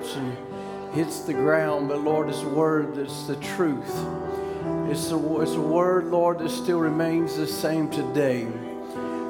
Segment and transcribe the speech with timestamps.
[0.00, 3.94] lips and hits the ground, but Lord, it's a word that's the truth.
[4.88, 8.46] It's a, it's a word, Lord, that still remains the same today.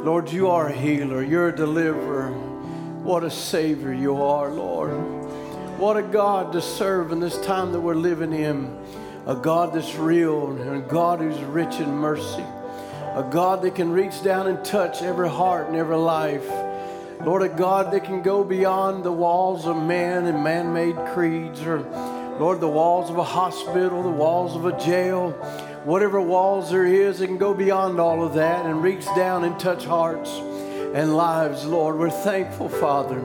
[0.04, 1.22] Lord, you are a healer.
[1.24, 2.30] You're a deliverer.
[2.30, 4.90] What a Savior you are, Lord.
[5.78, 8.78] What a God to serve in this time that we're living in.
[9.26, 12.44] A God that's real and a God who's rich in mercy.
[13.14, 16.48] A God that can reach down and touch every heart and every life.
[17.24, 21.60] Lord, a God that can go beyond the walls of man and man made creeds,
[21.62, 21.80] or
[22.38, 25.32] Lord, the walls of a hospital, the walls of a jail,
[25.84, 29.60] whatever walls there is, it can go beyond all of that and reach down and
[29.60, 30.30] touch hearts
[30.94, 31.98] and lives, Lord.
[31.98, 33.20] We're thankful, Father.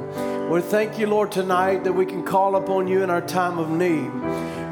[0.49, 3.69] We thank you, Lord, tonight that we can call upon you in our time of
[3.69, 4.11] need.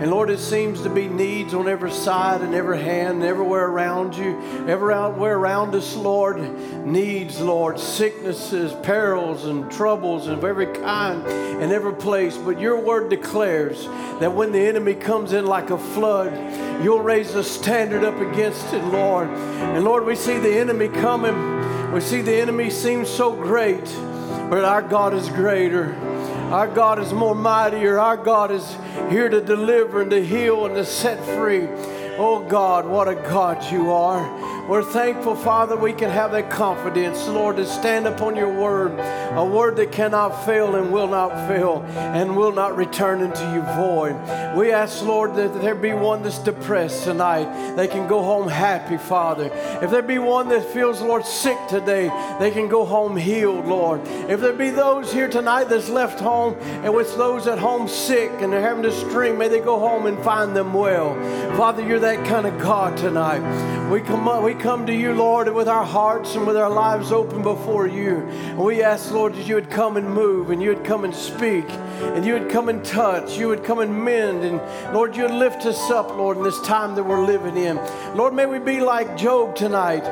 [0.01, 3.67] And Lord, it seems to be needs on every side and every hand, and everywhere
[3.67, 6.39] around you, everywhere around us, Lord.
[6.85, 12.35] Needs, Lord, sicknesses, perils, and troubles of every kind and every place.
[12.35, 13.85] But your word declares
[14.19, 16.33] that when the enemy comes in like a flood,
[16.83, 19.29] you'll raise a standard up against it, Lord.
[19.29, 21.91] And Lord, we see the enemy coming.
[21.93, 23.85] We see the enemy seems so great,
[24.49, 25.95] but our God is greater.
[26.53, 27.99] Our God is more mightier.
[27.99, 28.77] Our God is
[29.09, 31.67] here to deliver and to heal and to set free.
[32.19, 34.21] Oh God, what a God you are.
[34.67, 38.97] We're thankful, Father, we can have that confidence, Lord, to stand upon your word,
[39.35, 43.61] a word that cannot fail and will not fail and will not return into you
[43.75, 44.13] void.
[44.55, 47.75] We ask, Lord, that there be one that's depressed tonight.
[47.75, 49.51] They can go home happy, Father.
[49.81, 52.07] If there be one that feels, Lord, sick today,
[52.39, 53.99] they can go home healed, Lord.
[54.29, 58.31] If there be those here tonight that's left home and with those at home sick
[58.39, 61.15] and they're having to stream, may they go home and find them well.
[61.57, 63.41] Father, you're that kind of God tonight.
[63.89, 67.11] We come up, we come to you, Lord, with our hearts and with our lives
[67.11, 68.17] open before you.
[68.17, 71.13] And we ask, Lord, that you would come and move and you would come and
[71.13, 74.61] speak and you would come and touch, you would come and mend, and
[74.93, 77.77] Lord, you would lift us up, Lord, in this time that we're living in.
[78.15, 80.03] Lord, may we be like Job tonight.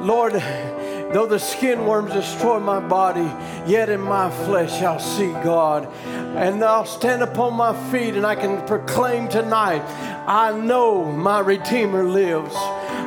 [0.00, 3.30] Lord, though the skin worms destroy my body,
[3.70, 5.86] yet in my flesh I'll see God.
[6.04, 9.82] And I'll stand upon my feet and I can proclaim tonight,
[10.26, 12.54] I know my Redeemer lives.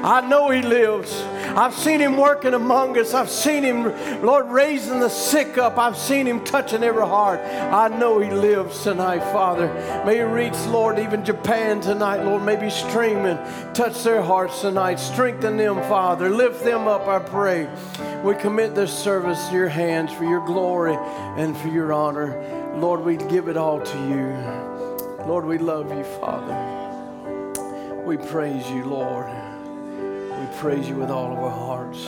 [0.03, 1.13] I know He lives.
[1.55, 3.13] I've seen Him working among us.
[3.13, 3.83] I've seen Him,
[4.21, 5.77] Lord, raising the sick up.
[5.77, 7.39] I've seen Him touching every heart.
[7.39, 9.67] I know He lives tonight, Father.
[10.05, 12.43] May He reach, Lord, even Japan tonight, Lord.
[12.43, 13.37] Maybe stream and
[13.77, 14.95] Touch their hearts tonight.
[14.95, 16.31] Strengthen them, Father.
[16.31, 17.69] Lift them up, I pray.
[18.23, 20.95] We commit this service to your hands for your glory
[21.37, 22.73] and for your honor.
[22.77, 25.27] Lord, we give it all to you.
[25.27, 26.55] Lord, we love you, Father.
[28.03, 29.27] We praise you, Lord.
[30.57, 32.03] Praise you with all of our hearts.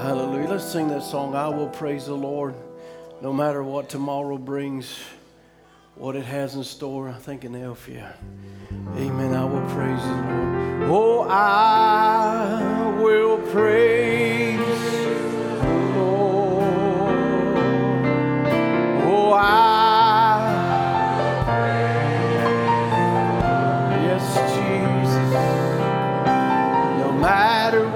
[0.00, 0.48] Hallelujah.
[0.48, 1.34] Let's sing that song.
[1.34, 2.54] I will praise the Lord
[3.20, 4.96] no matter what tomorrow brings,
[5.96, 7.08] what it has in store.
[7.08, 8.12] I think in Alphia.
[8.96, 9.34] Amen.
[9.34, 10.90] I will praise the Lord.
[10.90, 14.58] Oh, I will praise
[15.60, 17.16] the Lord.
[19.04, 19.67] Oh, I.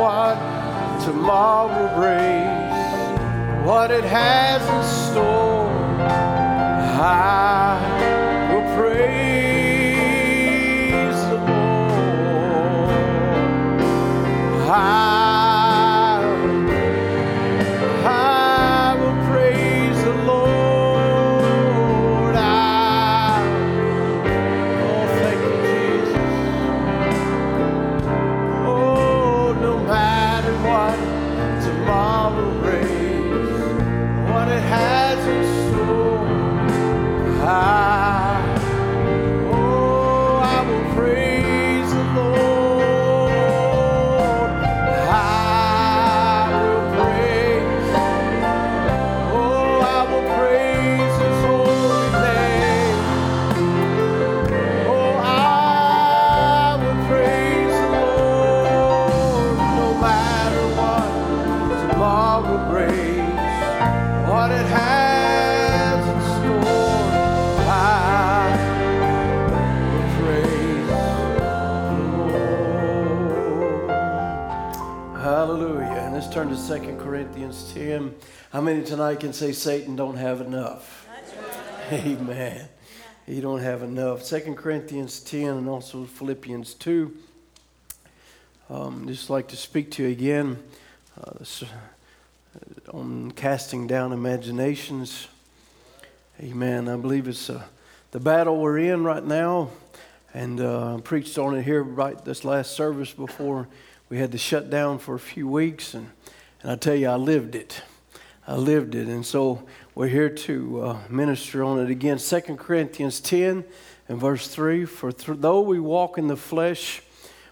[0.02, 0.36] what
[1.04, 2.74] tomorrow brings,
[3.64, 4.82] what it has in
[5.12, 5.70] store,
[6.98, 7.78] I
[8.50, 9.92] will praise
[11.30, 12.90] the Lord.
[14.68, 15.21] I,
[79.22, 81.06] can say Satan don't have enough?
[81.92, 82.68] Amen.
[83.28, 84.24] You don't have enough.
[84.24, 87.16] 2 Corinthians 10 and also Philippians 2.
[88.68, 90.60] Um, just like to speak to you again
[91.22, 91.44] uh,
[92.92, 95.28] on casting down imaginations.
[96.40, 96.88] Amen.
[96.88, 97.62] I believe it's uh,
[98.10, 99.70] the battle we're in right now,
[100.34, 103.68] and uh, I preached on it here right this last service before
[104.08, 106.10] we had to shut down for a few weeks, and,
[106.62, 107.82] and I tell you, I lived it.
[108.44, 112.18] I lived it, and so we're here to uh, minister on it again.
[112.18, 113.64] 2 Corinthians 10
[114.08, 117.02] and verse 3 For th- though we walk in the flesh,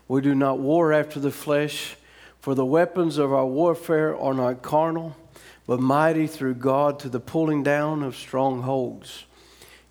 [0.09, 1.97] we do not war after the flesh.
[2.41, 5.17] For the weapons of our warfare are not carnal,
[5.65, 9.27] but mighty through God to the pulling down of strongholds,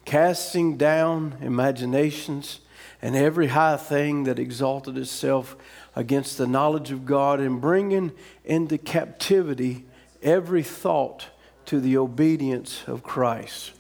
[0.04, 2.60] casting down imaginations
[3.02, 5.56] and every high thing that exalted itself
[5.96, 8.12] against the knowledge of God, and bringing
[8.44, 9.86] into captivity
[10.22, 11.28] every thought
[11.66, 13.72] to the obedience of Christ.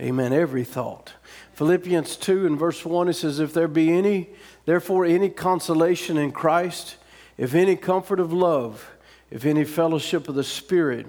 [0.00, 0.32] Amen.
[0.32, 1.14] Every thought.
[1.54, 4.30] Philippians 2 and verse 1, it says, If there be any,
[4.64, 6.96] therefore, any consolation in Christ,
[7.36, 8.90] if any comfort of love,
[9.30, 11.06] if any fellowship of the Spirit,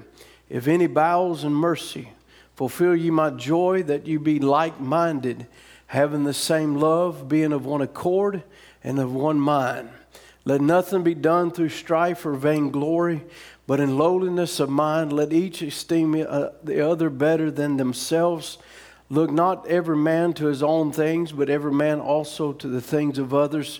[0.49, 2.11] if any bowels and mercy,
[2.55, 5.47] fulfill ye my joy that you be like minded,
[5.87, 8.43] having the same love, being of one accord
[8.83, 9.89] and of one mind.
[10.43, 13.23] Let nothing be done through strife or vainglory,
[13.67, 18.57] but in lowliness of mind, let each esteem uh, the other better than themselves.
[19.09, 23.17] Look not every man to his own things, but every man also to the things
[23.17, 23.79] of others.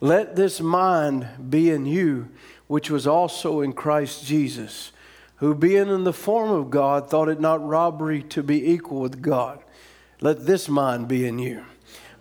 [0.00, 2.28] Let this mind be in you,
[2.68, 4.92] which was also in Christ Jesus,
[5.36, 9.20] who being in the form of God thought it not robbery to be equal with
[9.20, 9.62] God.
[10.20, 11.64] Let this mind be in you.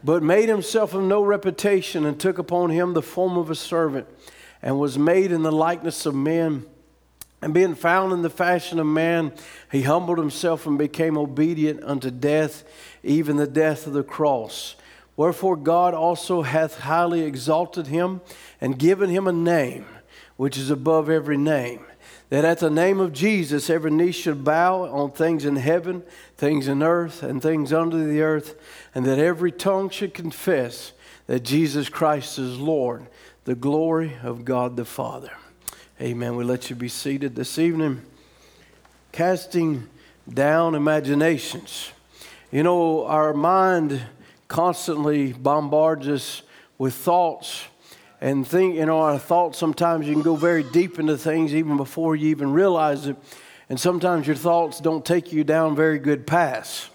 [0.04, 4.08] But made himself of no reputation and took upon him the form of a servant
[4.62, 6.66] and was made in the likeness of men.
[7.42, 9.32] And being found in the fashion of man,
[9.72, 12.64] he humbled himself and became obedient unto death,
[13.04, 14.76] even the death of the cross.
[15.16, 18.22] Wherefore God also hath highly exalted him
[18.60, 19.86] and given him a name
[20.36, 21.84] which is above every name,
[22.30, 26.04] that at the name of Jesus every knee should bow on things in heaven,
[26.38, 28.56] things in earth, and things under the earth,
[28.94, 30.94] and that every tongue should confess
[31.26, 33.08] that Jesus Christ is Lord,
[33.46, 35.32] the glory of God the Father.
[36.00, 36.36] Amen.
[36.36, 38.04] We let you be seated this evening.
[39.12, 39.90] Casting
[40.32, 41.92] down imaginations.
[42.52, 44.04] You know, our mind
[44.48, 46.44] constantly bombards us
[46.78, 47.64] with thoughts
[48.22, 51.78] and think you know our thoughts sometimes you can go very deep into things even
[51.78, 53.16] before you even realize it
[53.68, 56.90] and sometimes your thoughts don't take you down very good paths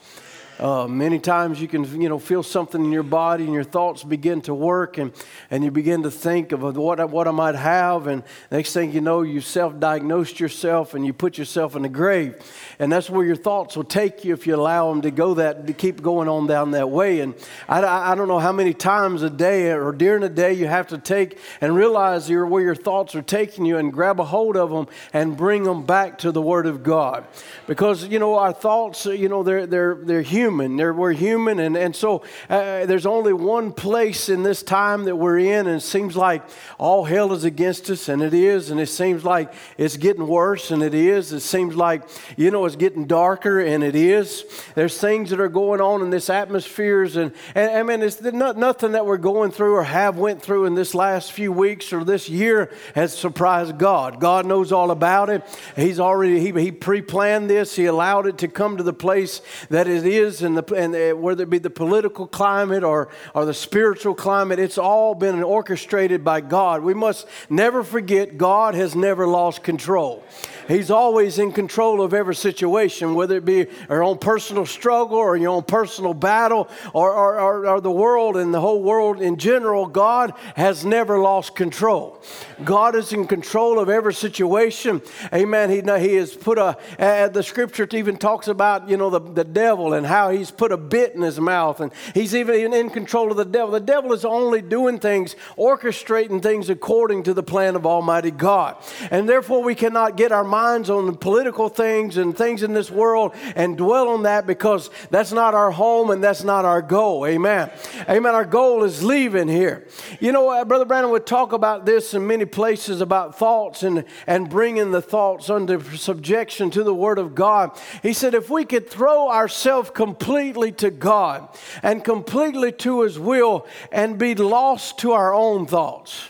[0.63, 4.05] uh, many times you can, you know, feel something in your body and your thoughts
[4.05, 5.13] begin to work and,
[5.51, 8.07] and you begin to think of what, what I might have.
[8.07, 11.89] And next thing you know, you self diagnosed yourself and you put yourself in the
[11.89, 12.37] grave.
[12.79, 15.67] And that's where your thoughts will take you if you allow them to go that,
[15.67, 17.19] to keep going on down that way.
[17.19, 17.35] And
[17.69, 20.87] I, I don't know how many times a day or during a day you have
[20.89, 24.71] to take and realize where your thoughts are taking you and grab a hold of
[24.71, 27.25] them and bring them back to the Word of God.
[27.67, 30.77] Because, you know, our thoughts, you know, they're, they're, they're human human.
[30.77, 31.59] They're, we're human.
[31.59, 35.77] And, and so uh, there's only one place in this time that we're in, and
[35.77, 36.43] it seems like
[36.79, 38.71] all hell is against us, and it is.
[38.71, 41.33] And it seems like it's getting worse, and it is.
[41.33, 42.03] It seems like,
[42.37, 44.45] you know, it's getting darker, and it is.
[44.75, 47.05] There's things that are going on in this atmosphere.
[47.05, 50.67] And, and I mean, it's not, nothing that we're going through or have went through
[50.67, 54.21] in this last few weeks or this year has surprised God.
[54.21, 55.43] God knows all about it.
[55.77, 57.75] He's already, he, he pre-planned this.
[57.75, 59.41] He allowed it to come to the place
[59.71, 63.45] that it is and, the, and uh, whether it be the political climate or, or
[63.45, 66.83] the spiritual climate, it's all been orchestrated by God.
[66.83, 70.25] We must never forget God has never lost control.
[70.69, 75.37] He's always in control of every situation, whether it be your own personal struggle or
[75.37, 79.37] your own personal battle or, or, or, or the world and the whole world in
[79.37, 79.87] general.
[79.87, 82.23] God has never lost control.
[82.65, 85.03] God is in control of every situation.
[85.33, 85.69] Amen.
[85.71, 89.45] He, he has put a, uh, the scripture even talks about, you know, the, the
[89.45, 93.31] devil and how he's put a bit in his mouth and he's even in control
[93.31, 93.71] of the devil.
[93.71, 98.77] The devil is only doing things, orchestrating things according to the plan of Almighty God.
[99.11, 102.91] And therefore, we cannot get our minds on the political things and things in this
[102.91, 107.27] world and dwell on that because that's not our home and that's not our goal.
[107.27, 107.71] Amen.
[108.09, 108.35] Amen.
[108.35, 109.87] Our goal is leaving here.
[110.21, 114.05] You know, uh, Brother Branham would talk about this in many places about thoughts and,
[114.27, 117.79] and bringing the thoughts under subjection to the Word of God.
[118.03, 121.49] He said, if we could throw ourselves completely to God
[121.83, 126.29] and completely to His will and be lost to our own thoughts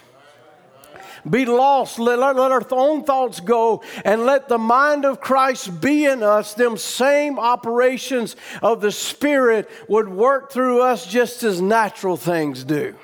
[1.29, 1.99] be lost.
[1.99, 6.23] Let, let, let, our own thoughts go and let the mind of Christ be in
[6.23, 6.55] us.
[6.55, 12.95] Them same operations of the Spirit would work through us just as natural things do.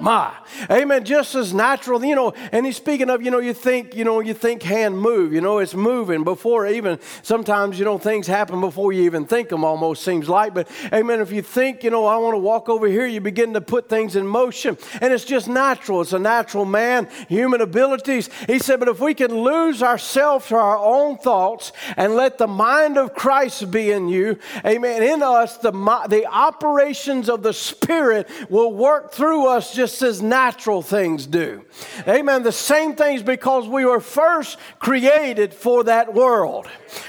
[0.00, 0.32] My.
[0.70, 1.04] Amen.
[1.04, 4.20] Just as natural, you know, and he's speaking of, you know, you think, you know,
[4.20, 8.60] you think hand move, you know, it's moving before even sometimes, you know, things happen
[8.60, 10.54] before you even think them almost seems like.
[10.54, 13.54] But amen, if you think, you know, I want to walk over here, you begin
[13.54, 14.78] to put things in motion.
[15.00, 16.00] And it's just natural.
[16.00, 18.30] It's a natural man, human abilities.
[18.46, 22.46] He said, but if we can lose ourselves to our own thoughts and let the
[22.46, 25.72] mind of Christ be in you, amen, in us, the,
[26.08, 31.64] the operations of the Spirit will work through us just just as natural things do.
[32.06, 32.42] Amen.
[32.42, 36.66] The same things because we were first created for that world.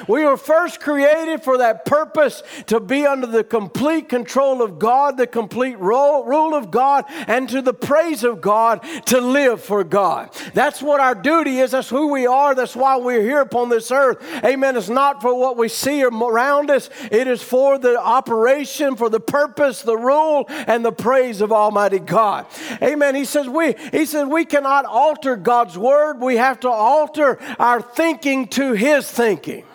[0.07, 5.17] We were first created for that purpose to be under the complete control of God,
[5.17, 10.29] the complete rule of God, and to the praise of God to live for God.
[10.53, 11.71] That's what our duty is.
[11.71, 12.55] That's who we are.
[12.55, 14.24] That's why we're here upon this earth.
[14.43, 14.77] Amen.
[14.77, 19.19] It's not for what we see around us, it is for the operation, for the
[19.19, 22.45] purpose, the rule, and the praise of Almighty God.
[22.81, 23.15] Amen.
[23.15, 26.19] He says we he said we cannot alter God's word.
[26.19, 29.65] We have to alter our thinking to his thinking.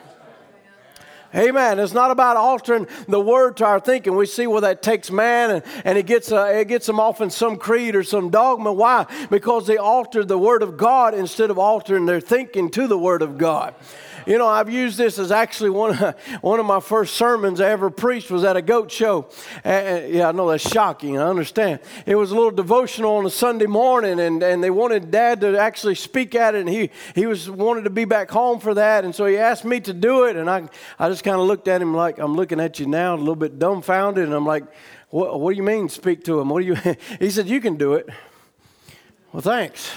[1.35, 1.81] Amen.
[1.81, 4.15] It's not about altering the word to our thinking.
[4.15, 7.21] We see where that takes man and, and it, gets, uh, it gets them off
[7.21, 8.73] in some creed or some dogma.
[8.73, 9.07] Why?
[9.31, 13.21] Because they altered the word of God instead of altering their thinking to the word
[13.21, 13.75] of God.
[14.27, 17.71] You know, I've used this as actually one of, one of my first sermons I
[17.71, 19.27] ever preached was at a goat show.
[19.63, 21.19] And, yeah, I know that's shocking.
[21.19, 21.81] I understand.
[22.07, 25.59] It was a little devotional on a Sunday morning, and, and they wanted Dad to
[25.59, 29.05] actually speak at it, and he, he was wanted to be back home for that,
[29.05, 31.69] and so he asked me to do it, and I, I just kind of looked
[31.69, 34.65] at him like, I'm looking at you now, a little bit dumbfounded, and I'm like,
[35.11, 36.49] what, what do you mean speak to him?
[36.49, 36.75] What do you?
[37.21, 38.09] he said, you can do it.
[39.33, 39.91] Well, thanks.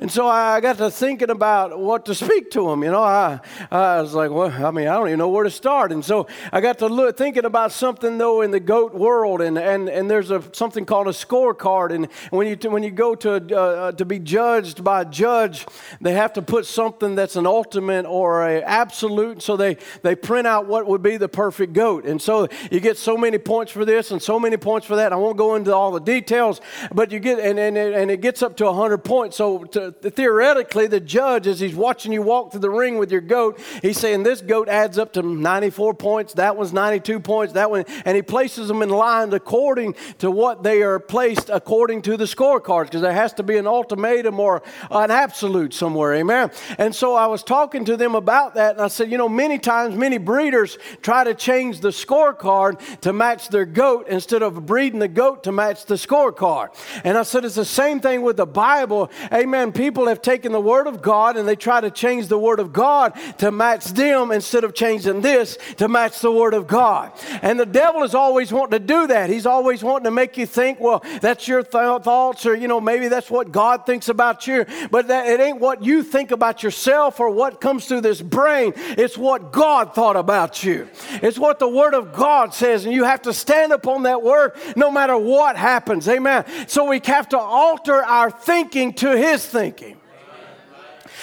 [0.00, 2.82] And so I got to thinking about what to speak to him.
[2.82, 3.38] You know, I,
[3.70, 5.92] I was like, well, I mean, I don't even know where to start.
[5.92, 9.58] And so I got to look, thinking about something though in the goat world, and
[9.58, 11.92] and, and there's a something called a scorecard.
[11.94, 15.66] And when you when you go to uh, to be judged by a judge,
[16.00, 19.42] they have to put something that's an ultimate or a absolute.
[19.42, 22.06] So they they print out what would be the perfect goat.
[22.06, 25.12] And so you get so many points for this and so many points for that.
[25.12, 28.42] I won't go into all the details, but you get and and, and it gets
[28.42, 29.36] up to 100 points.
[29.36, 33.20] So to, theoretically, the judge, as he's watching you walk through the ring with your
[33.20, 37.70] goat, he's saying this goat adds up to 94 points, that one's 92 points, that
[37.70, 42.16] one, and he places them in line according to what they are placed according to
[42.16, 46.50] the scorecards, because there has to be an ultimatum or an absolute somewhere, amen?
[46.78, 49.58] And so I was talking to them about that, and I said, you know, many
[49.58, 55.00] times, many breeders try to change the scorecard to match their goat instead of breeding
[55.00, 56.68] the goat to match the scorecard.
[57.04, 59.69] And I said, it's the same thing with the Bible, amen?
[59.72, 62.72] People have taken the Word of God and they try to change the Word of
[62.72, 67.12] God to match them instead of changing this to match the Word of God.
[67.42, 69.30] And the devil is always wanting to do that.
[69.30, 72.80] He's always wanting to make you think, well, that's your th- thoughts, or, you know,
[72.80, 74.66] maybe that's what God thinks about you.
[74.90, 78.72] But that, it ain't what you think about yourself or what comes through this brain.
[78.76, 80.88] It's what God thought about you.
[81.22, 84.52] It's what the Word of God says, and you have to stand upon that Word
[84.76, 86.08] no matter what happens.
[86.08, 86.44] Amen.
[86.66, 89.99] So we have to alter our thinking to His thinking thinking.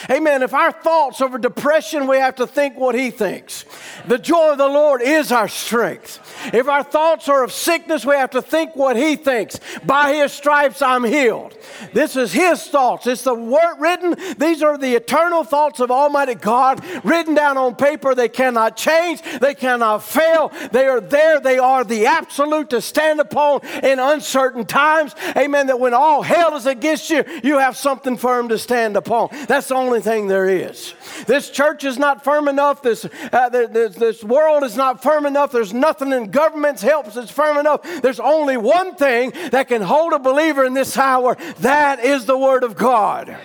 [0.10, 0.44] Amen.
[0.44, 3.66] If our thoughts over depression, we have to think what He thinks.
[4.08, 6.20] The joy of the Lord is our strength.
[6.54, 9.60] If our thoughts are of sickness, we have to think what He thinks.
[9.86, 11.58] By His stripes, I'm healed.
[11.94, 13.08] This is His thoughts.
[13.08, 14.16] It's the word written.
[14.38, 18.14] These are the eternal thoughts of Almighty God written down on paper.
[18.14, 20.52] They cannot change, they cannot fail.
[20.72, 21.40] They are there.
[21.40, 25.16] They are the absolute to stand upon in uncertain times.
[25.36, 25.68] Amen.
[25.68, 29.30] That when all hell is against you, you have something firm to stand upon.
[29.48, 30.94] That's the only only thing there is.
[31.26, 32.82] This church is not firm enough.
[32.82, 35.52] This, uh, this, this world is not firm enough.
[35.52, 37.82] There's nothing in government's helps that's firm enough.
[38.02, 41.38] There's only one thing that can hold a believer in this hour.
[41.60, 43.38] That is the Word of God.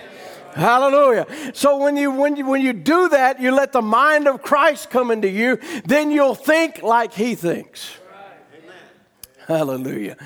[0.55, 1.27] Hallelujah.
[1.55, 4.91] So when you when you when you do that, you let the mind of Christ
[4.91, 7.97] come into you, then you'll think like he thinks.
[9.47, 10.17] Hallelujah.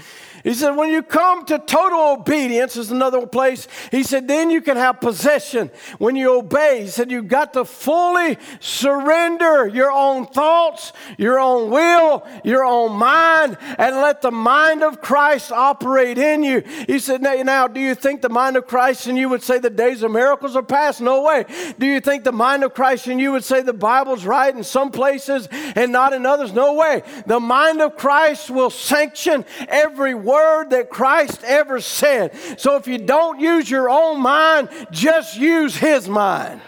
[0.46, 3.66] He said, when you come to total obedience, is another place.
[3.90, 6.82] He said, then you can have possession when you obey.
[6.82, 12.92] He said, you've got to fully surrender your own thoughts, your own will, your own
[12.92, 16.60] mind, and let the mind of Christ operate in you.
[16.86, 19.58] He said, now, now do you think the mind of Christ and you would say
[19.58, 21.00] the days of miracles are past?
[21.00, 21.44] No way.
[21.76, 24.62] Do you think the mind of Christ and you would say the Bible's right in
[24.62, 26.52] some places and not in others?
[26.52, 27.02] No way.
[27.26, 32.36] The mind of Christ will sanction every word word that Christ ever said.
[32.58, 36.60] So if you don't use your own mind, just use His mind.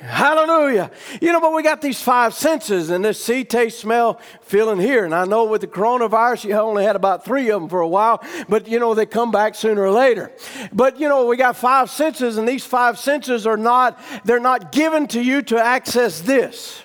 [0.00, 0.92] Hallelujah.
[1.20, 4.80] You know, but we got these five senses and this see, taste, smell, feel, and
[4.80, 5.04] hear.
[5.04, 7.88] And I know with the coronavirus, you only had about three of them for a
[7.88, 10.30] while, but you know, they come back sooner or later.
[10.72, 14.70] But you know, we got five senses, and these five senses are not, they're not
[14.70, 16.80] given to you to access this.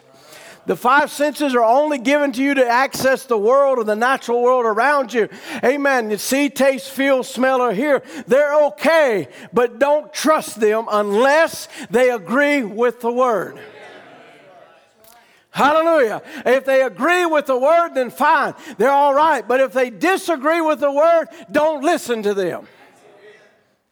[0.66, 4.42] The five senses are only given to you to access the world or the natural
[4.42, 5.28] world around you.
[5.64, 6.10] Amen.
[6.10, 8.02] You see, taste, feel, smell, or hear.
[8.28, 13.60] They're okay, but don't trust them unless they agree with the word.
[15.54, 16.24] Hallelujah.
[16.46, 18.56] If they agree with the word, then fine.
[18.78, 19.48] They're all right.
[19.48, 22.68] But if they disagree with the word, don't listen to them.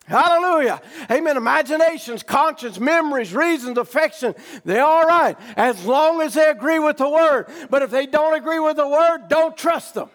[0.06, 0.82] Hallelujah.
[1.10, 1.38] Amen.
[1.38, 7.08] Imaginations, conscience, memories, reasons, affection, they're all right as long as they agree with the
[7.08, 7.48] word.
[7.70, 10.10] But if they don't agree with the word, don't trust them.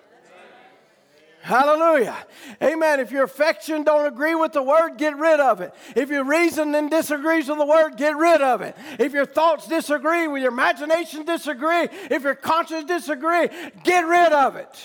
[1.46, 2.16] Hallelujah.
[2.60, 2.98] Amen.
[2.98, 5.72] If your affection don't agree with the word, get rid of it.
[5.94, 8.76] If your reason then disagrees with the word, get rid of it.
[8.98, 13.48] If your thoughts disagree, with your imagination disagree, if your conscience disagree,
[13.84, 14.76] get rid of it.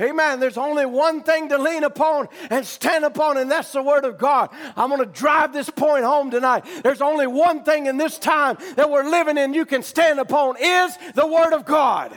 [0.00, 0.40] Amen.
[0.40, 4.16] There's only one thing to lean upon and stand upon, and that's the Word of
[4.16, 4.48] God.
[4.74, 6.64] I'm going to drive this point home tonight.
[6.82, 10.56] There's only one thing in this time that we're living in you can stand upon
[10.58, 12.16] is the Word of God.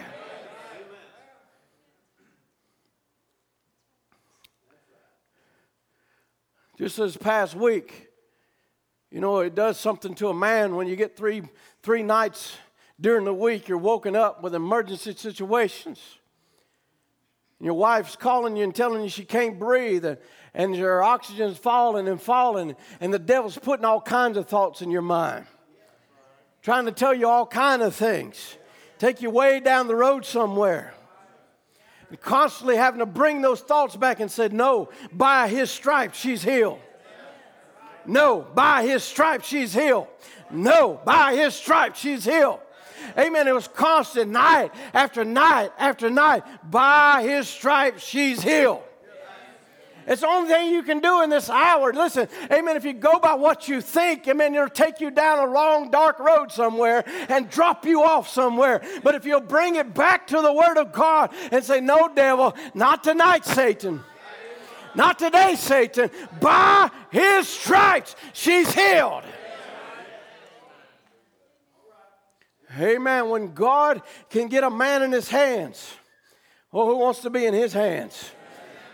[6.78, 8.08] Just this past week,
[9.12, 11.44] you know, it does something to a man when you get three,
[11.82, 12.56] three nights
[13.00, 16.00] during the week, you're woken up with emergency situations
[17.64, 20.18] your wife's calling you and telling you she can't breathe, and,
[20.54, 24.92] and your oxygen's falling and falling, and the devil's putting all kinds of thoughts in
[24.92, 25.46] your mind,
[26.62, 28.58] trying to tell you all kinds of things,
[29.00, 30.94] take you way down the road somewhere.
[32.10, 36.44] And constantly having to bring those thoughts back and said, No, by his stripes she's
[36.44, 36.80] healed.
[38.06, 40.08] No, by his stripes she's healed.
[40.52, 42.60] No, by his stripes she's healed.
[43.18, 43.48] Amen.
[43.48, 46.44] It was constant night after night after night.
[46.70, 48.84] By his stripes, she's healed.
[50.06, 51.94] It's the only thing you can do in this hour.
[51.94, 52.76] Listen, amen.
[52.76, 56.20] If you go by what you think, amen, it'll take you down a long, dark
[56.20, 58.82] road somewhere and drop you off somewhere.
[59.02, 62.54] But if you'll bring it back to the Word of God and say, No, devil,
[62.74, 64.04] not tonight, Satan.
[64.96, 66.12] Not today, Satan.
[66.40, 69.24] By his stripes, she's healed.
[72.80, 73.30] Amen.
[73.30, 75.94] When God can get a man in his hands,
[76.72, 78.32] well, who wants to be in his hands?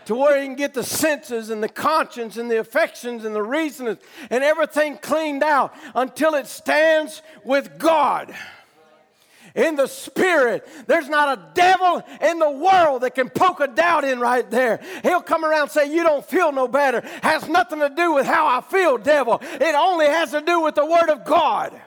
[0.06, 3.42] To where he can get the senses and the conscience and the affections and the
[3.42, 8.34] reasons and everything cleaned out until it stands with God
[9.54, 10.66] in the spirit.
[10.86, 14.80] There's not a devil in the world that can poke a doubt in right there.
[15.02, 17.02] He'll come around and say, You don't feel no better.
[17.22, 19.40] Has nothing to do with how I feel, devil.
[19.42, 21.80] It only has to do with the Word of God.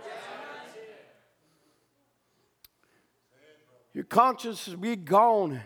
[3.93, 5.61] Your conscience will be gone.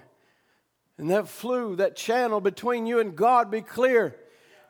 [0.98, 4.16] And that flue, that channel between you and God be clear.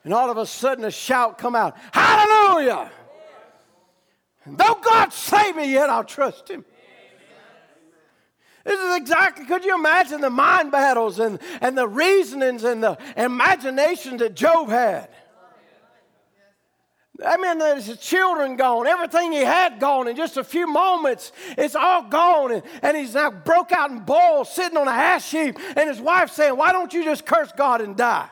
[0.04, 2.92] And all of a sudden a shout come out, Hallelujah!
[4.46, 6.64] And though God save me, yet I'll trust him.
[8.64, 12.98] This is exactly, could you imagine the mind battles and, and the reasonings and the
[13.16, 15.10] imaginations that Job had?
[17.26, 21.32] I mean, there's his children gone, everything he had gone in just a few moments.
[21.58, 22.52] It's all gone.
[22.52, 25.58] And, and he's now broke out in boils, sitting on a ash heap.
[25.76, 28.30] And his wife saying, Why don't you just curse God and die?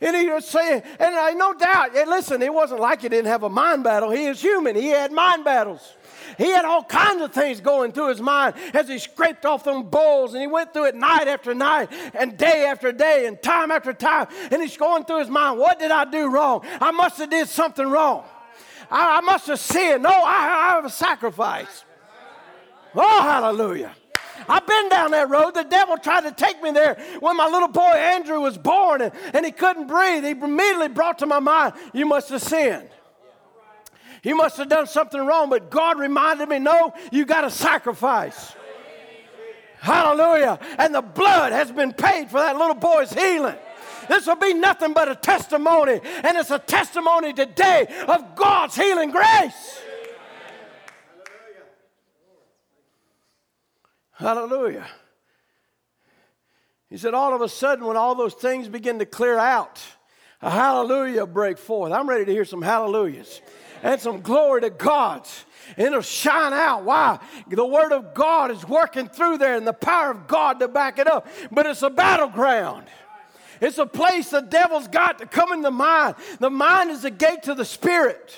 [0.00, 3.28] And he was saying, and I no doubt, and listen, it wasn't like he didn't
[3.28, 4.10] have a mind battle.
[4.10, 5.94] He is human, he had mind battles.
[6.38, 9.84] He had all kinds of things going through his mind as he scraped off them
[9.84, 13.70] bowls and he went through it night after night and day after day and time
[13.70, 14.28] after time.
[14.50, 16.64] And he's going through his mind, what did I do wrong?
[16.80, 18.24] I must have did something wrong.
[18.90, 20.02] I, I must have sinned.
[20.02, 21.84] No, I, I have a sacrifice.
[22.94, 23.92] Oh, hallelujah.
[24.48, 25.54] I've been down that road.
[25.54, 29.12] The devil tried to take me there when my little boy Andrew was born and,
[29.32, 30.24] and he couldn't breathe.
[30.24, 32.88] He immediately brought to my mind, You must have sinned.
[34.26, 38.56] You must have done something wrong, but God reminded me, no, you got to sacrifice.
[39.78, 40.58] Hallelujah.
[40.78, 43.54] And the blood has been paid for that little boy's healing.
[44.08, 49.12] This will be nothing but a testimony, and it's a testimony today of God's healing
[49.12, 49.80] grace.
[54.10, 54.48] Hallelujah.
[54.48, 54.86] Hallelujah.
[56.90, 59.80] He said, all of a sudden, when all those things begin to clear out,
[60.42, 61.92] a hallelujah break forth.
[61.92, 63.40] I'm ready to hear some hallelujahs
[63.86, 65.28] and some glory to God.
[65.76, 66.82] And it'll shine out.
[66.82, 67.20] Why?
[67.48, 70.98] The Word of God is working through there and the power of God to back
[70.98, 71.28] it up.
[71.52, 72.86] But it's a battleground.
[73.60, 76.16] It's a place the devil's got to come in the mind.
[76.40, 78.34] The mind is the gate to the spirit.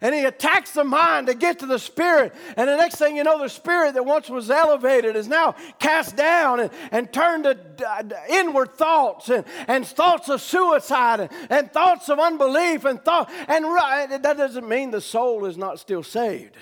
[0.00, 2.34] And he attacks the mind to get to the spirit.
[2.56, 6.16] And the next thing you know, the spirit that once was elevated is now cast
[6.16, 12.08] down and, and turned to inward thoughts and, and thoughts of suicide and, and thoughts
[12.08, 13.30] of unbelief and thought.
[13.48, 16.56] And right, that doesn't mean the soul is not still saved.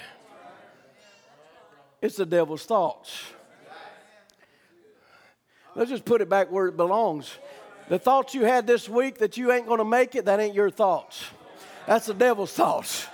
[2.00, 3.18] It's the devil's thoughts.
[5.74, 7.32] Let's just put it back where it belongs.
[7.88, 10.54] The thoughts you had this week that you ain't going to make it, that ain't
[10.54, 11.24] your thoughts.
[11.86, 13.06] That's the devil's thoughts.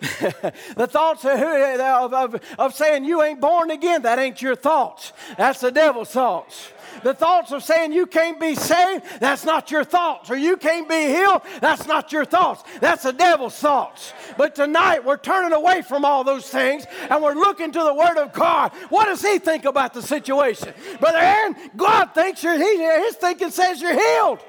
[0.00, 5.12] The thoughts of, of, of, saying you ain't born again, that ain't your thoughts.
[5.36, 6.72] That's the devil's thoughts.
[7.02, 10.30] The thoughts of saying you can't be saved, that's not your thoughts.
[10.30, 12.64] Or you can't be healed, that's not your thoughts.
[12.80, 14.12] That's the devil's thoughts.
[14.36, 18.18] But tonight we're turning away from all those things and we're looking to the Word
[18.18, 18.72] of God.
[18.88, 20.72] What does He think about the situation?
[20.98, 24.40] Brother Aaron, God thinks you're, he, His thinking says you're healed.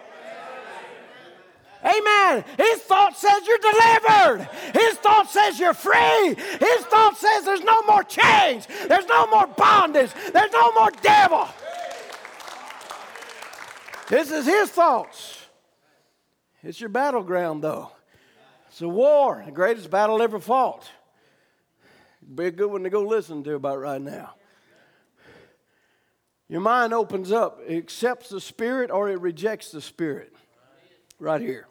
[1.84, 2.44] Amen.
[2.58, 4.50] His thought says you're delivered.
[4.74, 6.36] His thought says you're free.
[6.36, 8.68] His thought says there's no more chains.
[8.88, 10.12] There's no more bondage.
[10.34, 11.48] There's no more devil.
[14.10, 15.46] This is his thoughts.
[16.64, 17.92] It's your battleground, though.
[18.68, 20.90] It's a war, the greatest battle ever fought.
[22.22, 24.34] It'd Be a good one to go listen to about right now.
[26.50, 30.36] Your mind opens up, it accepts the Spirit or it rejects the Spirit.
[31.20, 31.69] Right here.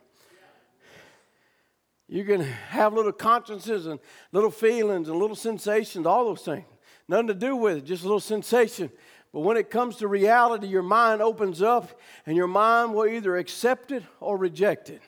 [2.09, 4.01] You can have little consciences and
[4.33, 6.65] little feelings and little sensations, all those things.
[7.07, 8.91] Nothing to do with it, just a little sensation.
[9.33, 13.37] But when it comes to reality, your mind opens up and your mind will either
[13.37, 15.03] accept it or reject it.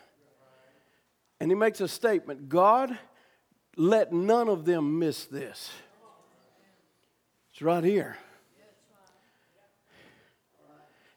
[1.40, 2.98] And he makes a statement God,
[3.76, 5.70] let none of them miss this.
[7.52, 8.18] It's right here.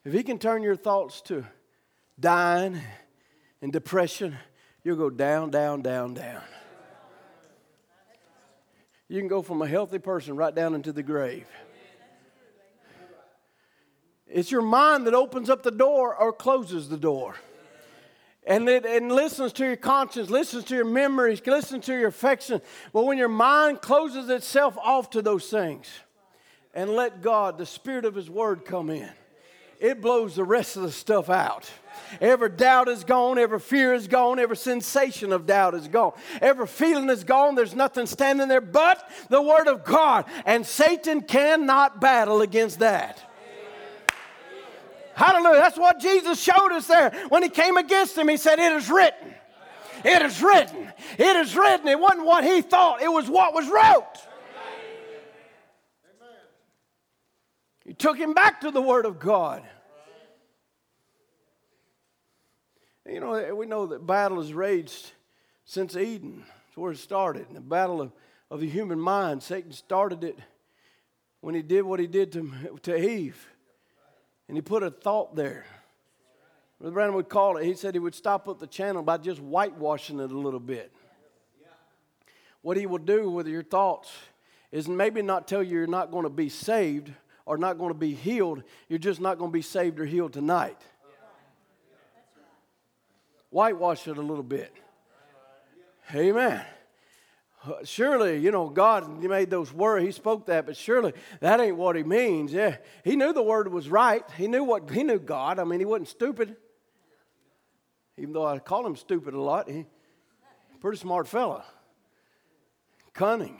[0.06, 1.46] If he can turn your thoughts to
[2.19, 2.80] dying
[3.62, 4.38] and depression,
[4.84, 6.41] you'll go down, down, down, down.
[9.08, 11.48] You can go from a healthy person right down into the grave.
[14.28, 17.36] It's your mind that opens up the door or closes the door.
[18.46, 22.62] And it and listens to your conscience, listens to your memories, listens to your affection.
[22.91, 25.88] But when your mind closes itself off to those things
[26.74, 29.10] and let God, the Spirit of His Word, come in,
[29.80, 31.69] it blows the rest of the stuff out.
[32.22, 36.68] Every doubt is gone, every fear is gone, every sensation of doubt is gone, every
[36.68, 37.56] feeling is gone.
[37.56, 40.26] There's nothing standing there but the Word of God.
[40.46, 43.30] And Satan cannot battle against that.
[45.16, 45.60] Hallelujah.
[45.60, 47.12] That's what Jesus showed us there.
[47.30, 49.34] When he came against him, he said, It is written.
[50.04, 50.92] It is written.
[51.18, 51.88] It is written.
[51.88, 54.18] It wasn't what he thought, it was what was wrote.
[57.86, 59.62] He took him back to the Word of God.
[63.08, 65.12] You know, we know that battle has raged
[65.66, 66.44] since Eden.
[66.48, 67.48] That's where it started.
[67.52, 68.12] The battle of,
[68.50, 69.44] of the human mind.
[69.44, 70.39] Satan started it
[71.42, 73.48] when he did what he did to, to Eve.
[74.48, 75.66] And he put a thought there.
[76.80, 79.39] Brother Branham would call it, he said he would stop up the channel by just
[79.39, 80.92] whitewashing it a little bit.
[82.62, 84.12] What he will do with your thoughts
[84.72, 87.12] is maybe not tell you you're not going to be saved
[87.46, 88.63] or not going to be healed.
[88.88, 90.78] You're just not going to be saved or healed tonight.
[93.54, 94.74] Whitewash it a little bit.
[96.13, 96.66] Amen
[97.84, 100.06] surely, you know, God made those words.
[100.06, 102.52] He spoke that, but surely that ain't what he means.
[102.52, 104.24] Yeah, he knew the word was right.
[104.38, 105.60] He knew what he knew God.
[105.60, 106.56] I mean, he wasn't stupid.
[108.18, 109.86] Even though I call him stupid a lot, he
[110.82, 111.63] pretty smart fella.
[113.13, 113.60] Cunning.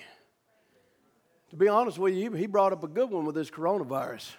[1.52, 4.30] To be honest with you, he brought up a good one with this coronavirus.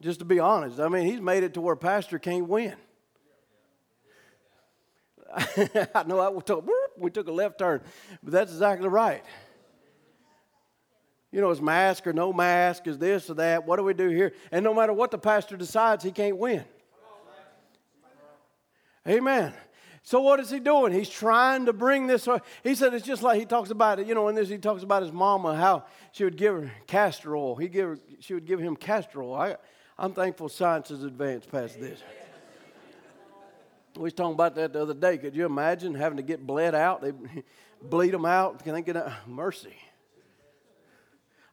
[0.00, 2.74] Just to be honest, I mean, he's made it to where pastor can't win.
[5.94, 7.80] I know I took, we took a left turn,
[8.22, 9.22] but that's exactly right.
[11.32, 13.64] You know, is mask or no mask, is this or that?
[13.64, 14.32] What do we do here?
[14.50, 16.64] And no matter what the pastor decides, he can't win.
[19.08, 19.54] Amen.
[20.02, 20.92] So what is he doing?
[20.92, 22.26] He's trying to bring this.
[22.64, 24.06] He said it's just like he talks about it.
[24.06, 27.36] You know, in this he talks about his mama, how she would give her castor
[27.36, 27.54] oil.
[27.54, 29.34] He give her, she would give him castor oil.
[29.34, 29.56] I,
[29.98, 32.02] I'm thankful science has advanced past this.
[33.96, 35.18] We was talking about that the other day.
[35.18, 37.02] Could you imagine having to get bled out?
[37.02, 37.12] They
[37.82, 38.62] bleed them out.
[38.62, 39.76] Can they get a mercy?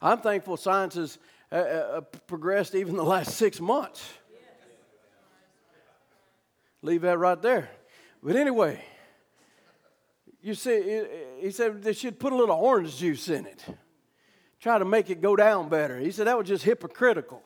[0.02, 1.18] I'm thankful science has
[1.52, 4.08] uh, uh, progressed even the last six months.
[6.84, 7.70] Leave that right there.
[8.22, 8.84] But anyway,
[10.42, 11.04] you see,
[11.40, 13.66] he said they should put a little orange juice in it.
[14.60, 15.98] Try to make it go down better.
[16.00, 17.42] He said that was just hypocritical.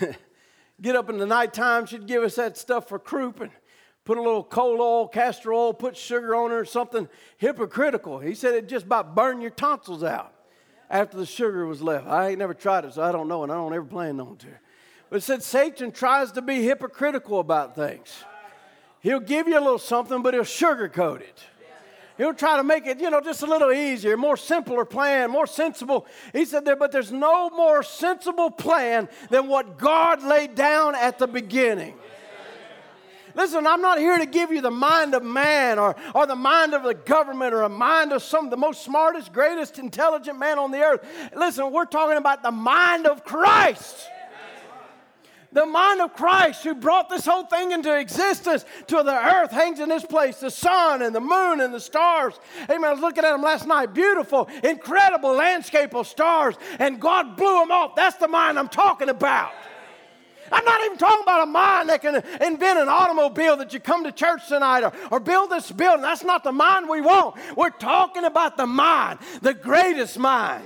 [0.80, 3.50] get up in the nighttime, she'd give us that stuff for croup and
[4.04, 8.18] put a little coal oil, castor oil, put sugar on or something hypocritical.
[8.18, 10.34] He said it just about burned your tonsils out
[10.88, 12.06] after the sugar was left.
[12.06, 14.36] I ain't never tried it, so I don't know, and I don't ever plan on
[14.38, 14.48] to.
[15.08, 18.24] But it said Satan tries to be hypocritical about things.
[19.00, 21.42] He'll give you a little something, but he'll sugarcoat it.
[22.20, 25.46] He'll try to make it, you know, just a little easier, more simpler plan, more
[25.46, 26.06] sensible.
[26.34, 31.18] He said there, but there's no more sensible plan than what God laid down at
[31.18, 31.94] the beginning.
[33.34, 36.74] Listen, I'm not here to give you the mind of man or, or the mind
[36.74, 40.58] of the government or a mind of some of the most smartest, greatest, intelligent man
[40.58, 41.00] on the earth.
[41.34, 44.10] Listen, we're talking about the mind of Christ
[45.52, 49.80] the mind of Christ who brought this whole thing into existence to the earth hangs
[49.80, 52.34] in this place, the sun and the moon and the stars.
[52.70, 52.84] Amen.
[52.84, 53.92] I was looking at them last night.
[53.92, 57.96] Beautiful, incredible landscape of stars, and God blew them off.
[57.96, 59.52] That's the mind I'm talking about.
[60.52, 64.02] I'm not even talking about a mind that can invent an automobile that you come
[64.04, 66.02] to church tonight or, or build this building.
[66.02, 67.36] That's not the mind we want.
[67.56, 70.64] We're talking about the mind, the greatest mind.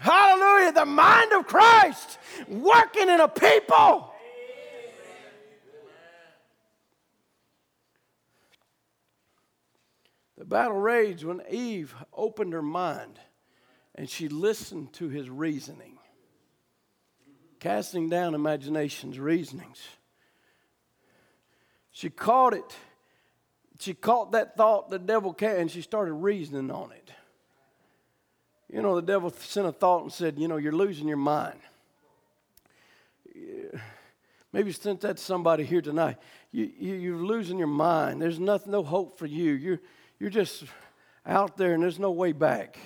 [0.00, 0.72] Hallelujah.
[0.72, 4.12] The mind of Christ working in a people.
[10.38, 13.20] The battle raged when Eve opened her mind
[13.94, 15.98] and she listened to his reasoning,
[17.58, 19.82] casting down imaginations, reasonings.
[21.90, 22.74] She caught it.
[23.78, 27.10] She caught that thought the devil can, and she started reasoning on it.
[28.72, 31.60] You know, the devil sent a thought and said, You know, you're losing your mind.
[34.52, 36.16] Maybe sent that to somebody here tonight.
[36.50, 38.20] You, you, you're losing your mind.
[38.20, 39.52] There's nothing, no hope for you.
[39.52, 39.80] You're,
[40.18, 40.64] you're just
[41.24, 42.78] out there and there's no way back.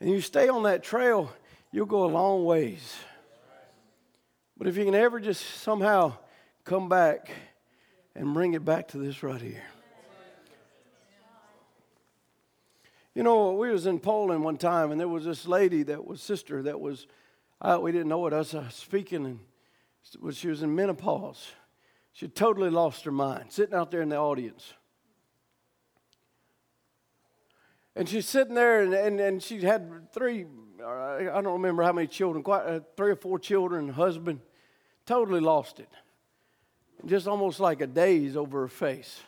[0.00, 1.32] And you stay on that trail,
[1.72, 2.96] you'll go a long ways.
[4.58, 6.14] But if you can ever just somehow
[6.64, 7.30] come back
[8.14, 9.62] and bring it back to this right here.
[13.14, 16.20] You know, we was in Poland one time, and there was this lady that was
[16.20, 17.06] sister that was,
[17.80, 18.32] we didn't know it.
[18.32, 19.40] I was uh, speaking, and
[20.20, 21.52] when she was in menopause.
[22.12, 24.72] She totally lost her mind, sitting out there in the audience.
[27.94, 30.46] And she's sitting there, and, and, and she had three,
[30.82, 34.40] I don't remember how many children, quite uh, three or four children, husband,
[35.04, 35.90] totally lost it.
[37.04, 39.20] Just almost like a daze over her face.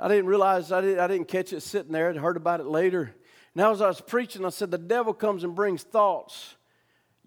[0.00, 2.10] I didn't realize, I didn't, I didn't catch it sitting there.
[2.10, 3.14] I'd heard about it later.
[3.54, 6.56] Now, as I was preaching, I said, The devil comes and brings thoughts.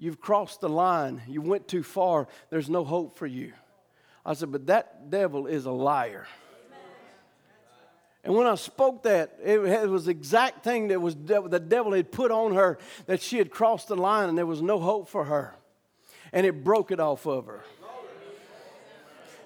[0.01, 1.21] You've crossed the line.
[1.27, 2.27] You went too far.
[2.49, 3.53] There's no hope for you.
[4.25, 6.25] I said, But that devil is a liar.
[8.23, 12.11] And when I spoke that, it was the exact thing that was the devil had
[12.11, 15.25] put on her that she had crossed the line and there was no hope for
[15.25, 15.53] her.
[16.33, 17.63] And it broke it off of her.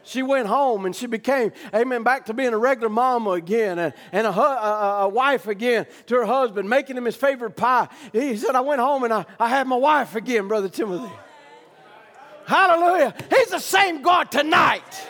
[0.06, 3.94] She went home and she became, amen, back to being a regular mama again and,
[4.12, 7.90] and a, a, a wife again to her husband, making him his favorite pie.
[8.14, 11.12] He said, I went home and I, I had my wife again, Brother Timothy.
[12.46, 13.16] Hallelujah.
[13.32, 15.08] He's the same God tonight.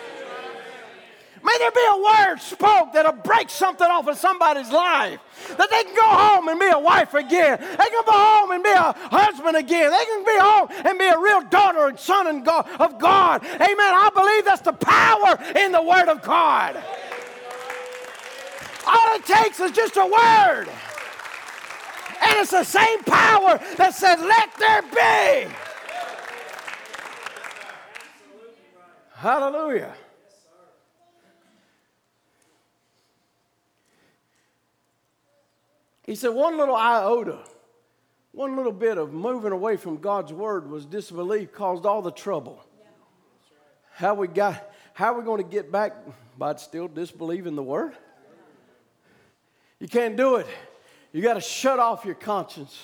[1.45, 5.19] May there be a word spoke that'll break something off of somebody's life.
[5.58, 7.60] That they can go home and be a wife again.
[7.60, 9.91] They can go home and be a husband again.
[9.91, 13.43] They can be home and be a real daughter and son and God, of God.
[13.45, 13.62] Amen.
[13.62, 16.81] I believe that's the power in the Word of God.
[18.88, 20.67] All it takes is just a word.
[22.25, 25.53] And it's the same power that said, Let there be.
[29.13, 29.93] Hallelujah.
[36.06, 37.39] He said one little iota,
[38.32, 42.63] one little bit of moving away from God's word was disbelief caused all the trouble.
[43.94, 45.94] How we got how are we going to get back
[46.38, 47.94] by still disbelieving the word?
[49.80, 50.48] You can't do it.
[51.12, 52.78] You got to shut off your conscience.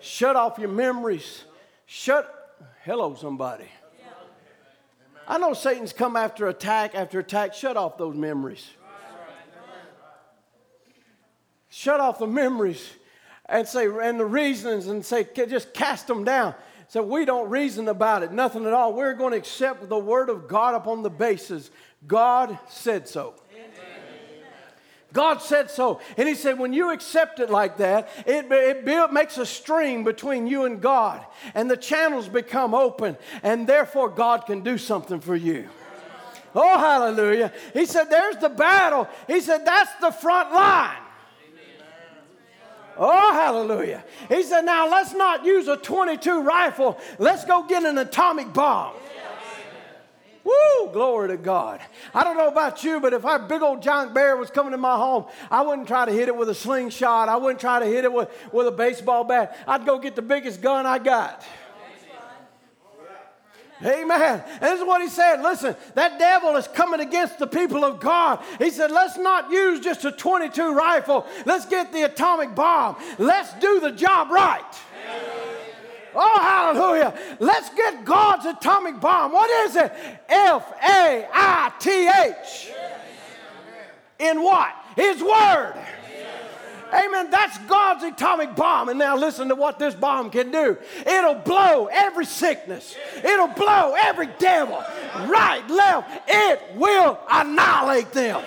[0.00, 1.44] Shut off your memories.
[1.86, 2.54] Shut
[2.84, 3.68] hello somebody.
[5.26, 7.54] I know Satan's come after attack after attack.
[7.54, 8.66] Shut off those memories.
[11.70, 12.90] Shut off the memories
[13.46, 16.54] and say, and the reasons and say, just cast them down.
[16.88, 18.94] So we don't reason about it, nothing at all.
[18.94, 21.70] We're going to accept the word of God upon the basis
[22.06, 23.34] God said so.
[25.12, 26.00] God said so.
[26.16, 30.04] And He said, when you accept it like that, it, it build, makes a stream
[30.04, 35.20] between you and God, and the channels become open, and therefore God can do something
[35.20, 35.68] for you.
[36.54, 37.52] Oh, hallelujah.
[37.72, 39.08] He said, there's the battle.
[39.26, 40.96] He said, that's the front line.
[42.98, 44.04] Oh, hallelujah.
[44.28, 46.98] He said, now let's not use a 22 rifle.
[47.18, 48.94] Let's go get an atomic bomb.
[50.48, 51.80] Woo, glory to God.
[52.14, 54.78] I don't know about you, but if our big old giant bear was coming to
[54.78, 57.28] my home, I wouldn't try to hit it with a slingshot.
[57.28, 59.56] I wouldn't try to hit it with, with a baseball bat.
[59.66, 61.44] I'd go get the biggest gun I got.
[63.84, 64.42] Amen.
[64.52, 65.40] And this is what he said.
[65.40, 68.42] Listen, that devil is coming against the people of God.
[68.58, 71.26] He said, let's not use just a 22 rifle.
[71.46, 72.96] Let's get the atomic bomb.
[73.18, 74.64] Let's do the job right.
[76.14, 77.16] Oh, hallelujah.
[77.38, 79.30] Let's get God's atomic bomb.
[79.32, 79.92] What is it?
[80.28, 82.72] F A I T H.
[84.18, 84.74] In what?
[84.96, 85.74] His Word.
[86.92, 87.30] Amen.
[87.30, 88.88] That's God's atomic bomb.
[88.88, 93.94] And now listen to what this bomb can do it'll blow every sickness, it'll blow
[94.00, 94.82] every devil,
[95.26, 96.28] right, left.
[96.28, 98.42] It will annihilate them.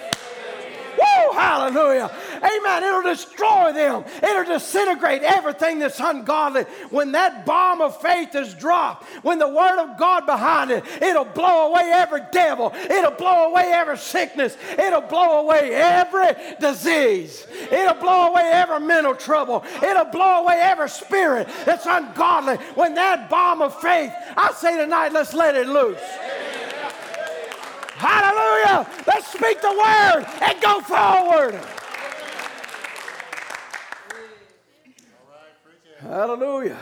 [0.98, 2.12] Woo, hallelujah.
[2.38, 2.84] Amen.
[2.84, 4.04] It'll destroy them.
[4.22, 6.64] It'll disintegrate everything that's ungodly.
[6.90, 11.26] When that bomb of faith is dropped, when the word of God behind it, it'll
[11.26, 12.74] blow away every devil.
[12.76, 14.58] It'll blow away every sickness.
[14.78, 17.46] It'll blow away every disease.
[17.72, 19.64] It'll blow away every mental trouble.
[19.82, 22.58] It'll blow away every spirit that's ungodly.
[22.76, 26.00] When that bomb of faith, I say tonight, let's let it loose.
[28.02, 28.90] Hallelujah.
[29.06, 31.54] Let's speak the word and go forward.
[36.00, 36.80] Hallelujah.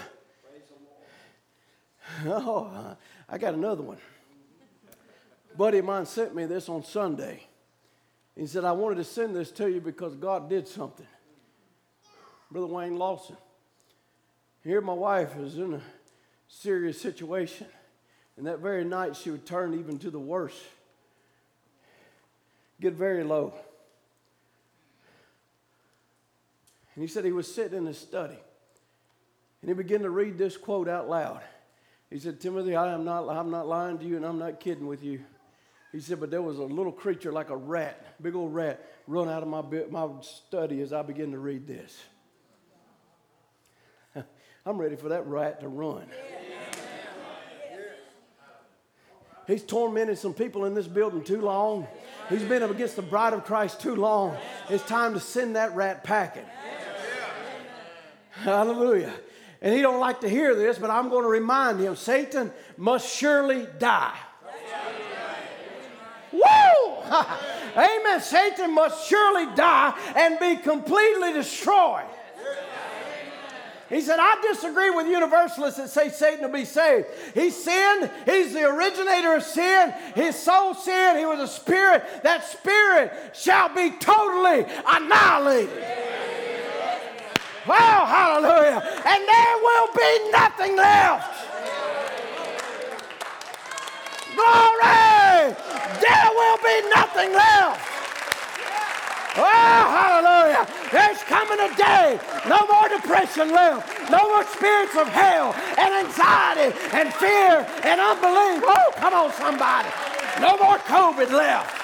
[2.25, 2.95] Oh,
[3.27, 3.97] I got another one.
[5.57, 7.43] buddy of mine sent me this on Sunday.
[8.37, 11.07] He said, I wanted to send this to you because God did something.
[12.49, 13.35] Brother Wayne Lawson.
[14.63, 15.81] Here, my wife is in a
[16.47, 17.67] serious situation.
[18.37, 20.55] And that very night, she would turn even to the worst
[22.79, 23.53] get very low.
[26.95, 28.39] And he said he was sitting in his study.
[29.61, 31.41] And he began to read this quote out loud.
[32.09, 34.87] He said, Timothy, I am not, I'm not lying to you and I'm not kidding
[34.87, 35.21] with you.
[35.91, 39.27] He said, but there was a little creature like a rat, big old rat, run
[39.27, 42.03] out of my, my study as I began to read this.
[44.65, 46.05] I'm ready for that rat to run.
[49.49, 51.87] He's tormented some people in this building too long.
[52.29, 54.37] He's been up against the bride of Christ too long.
[54.69, 56.45] It's time to send that rat packing.
[58.29, 59.11] Hallelujah.
[59.59, 63.11] And he don't like to hear this, but I'm going to remind him Satan must
[63.11, 64.15] surely die.
[66.31, 66.41] Woo!
[67.75, 68.21] Amen.
[68.21, 72.05] Satan must surely die and be completely destroyed.
[73.89, 77.07] He said, I disagree with universalists that say Satan will be saved.
[77.33, 78.11] He sinned.
[78.25, 79.91] He's the originator of sin.
[80.13, 81.17] His soul sinned.
[81.17, 82.03] He was a spirit.
[82.21, 85.83] That spirit shall be totally annihilated.
[87.67, 88.81] Wow, hallelujah.
[89.05, 91.47] And there will be nothing left.
[94.35, 95.55] Glory!
[95.99, 97.88] There will be nothing left.
[99.37, 100.65] Oh, hallelujah.
[100.91, 102.19] There's coming a day.
[102.47, 104.09] No more depression left.
[104.09, 108.63] No more spirits of hell and anxiety and fear and unbelief.
[108.65, 109.89] Oh, come on, somebody.
[110.41, 111.79] No more COVID left.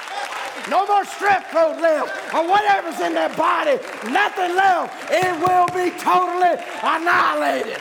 [0.69, 3.77] No more strep throat left or whatever's in their body.
[4.09, 5.11] Nothing left.
[5.11, 7.77] It will be totally annihilated.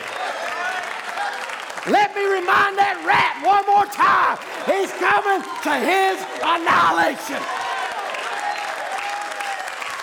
[1.88, 4.36] Let me remind that rat one more time.
[4.68, 7.63] He's coming to his annihilation.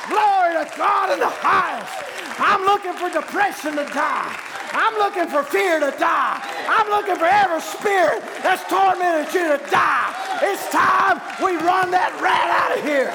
[0.10, 1.94] Glory to God in the highest.
[2.40, 4.34] I'm looking for depression to die.
[4.74, 6.40] I'm looking for fear to die.
[6.68, 10.10] I'm looking for every spirit that's tormented you to die.
[10.42, 13.12] It's time we run that rat out of here.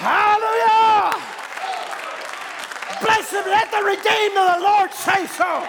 [0.00, 1.16] Hallelujah.
[3.04, 3.44] Bless him.
[3.46, 5.62] Let the redeemed of the Lord say so.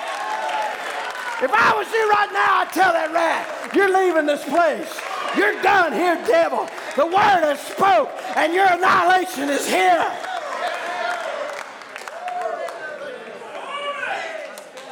[1.43, 4.87] If I was you right now, I'd tell that rat, you're leaving this place.
[5.35, 6.69] You're done here, devil.
[6.95, 10.05] The word has spoke, and your annihilation is here.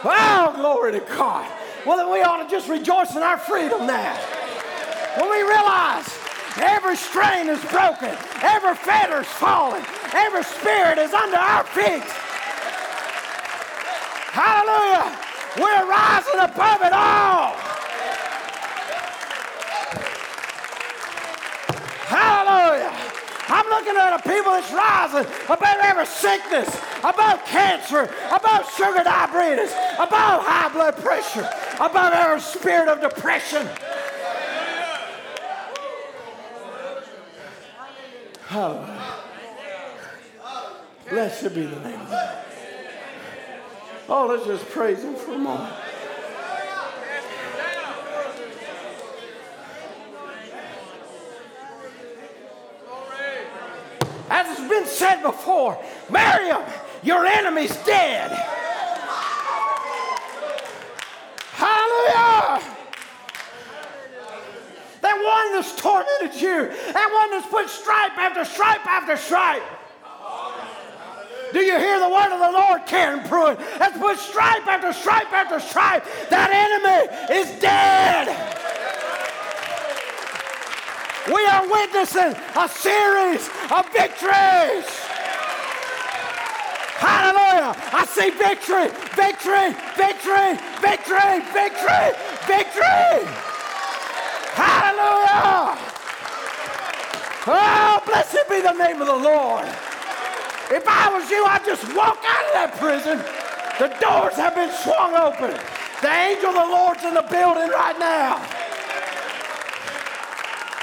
[0.03, 1.49] Oh, glory to God.
[1.85, 4.15] Well, then we ought to just rejoice in our freedom now.
[5.17, 6.09] When we realize
[6.57, 9.81] every strain is broken, every fetter's fallen,
[10.13, 12.03] every spirit is under our feet.
[14.35, 15.17] Hallelujah.
[15.55, 17.62] We're rising above it all.
[23.74, 26.69] Looking at a people that's rising above every sickness,
[26.99, 33.67] about cancer, about sugar diabetes, about high blood pressure, about every spirit of depression.
[38.45, 39.24] Hallelujah.
[41.09, 42.45] Blessed be the name of God.
[44.09, 45.74] Oh, let's just praise Him for a moment.
[55.64, 55.84] Before.
[56.09, 56.61] Miriam,
[57.03, 58.32] your enemy's dead.
[61.53, 62.61] Hallelujah.
[65.01, 69.64] That one that's tormented you, that one that's put stripe after stripe after stripe.
[71.53, 73.59] Do you hear the word of the Lord, Karen Pruitt?
[73.78, 76.03] That's put stripe after stripe after stripe.
[76.30, 78.28] That enemy is dead.
[81.28, 85.12] We are witnessing a series of victories.
[87.03, 87.75] Hallelujah.
[87.91, 92.07] I see victory, victory, victory, victory, victory,
[92.47, 93.19] victory.
[94.55, 95.75] Hallelujah.
[97.45, 99.67] Oh, blessed be the name of the Lord.
[100.71, 103.19] If I was you, I'd just walk out of that prison.
[103.83, 105.51] The doors have been swung open.
[105.99, 108.62] The angel of the Lord's in the building right now.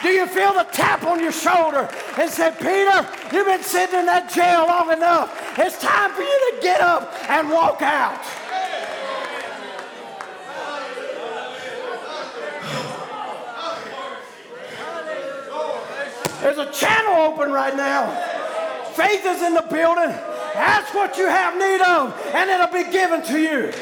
[0.03, 1.89] Do you feel the tap on your shoulder
[2.19, 5.59] and say, Peter, you've been sitting in that jail long enough.
[5.59, 8.19] It's time for you to get up and walk out.
[16.41, 18.11] There's a channel open right now.
[18.95, 20.15] Faith is in the building.
[20.55, 23.73] Ask what you have need of, and it'll be given to you.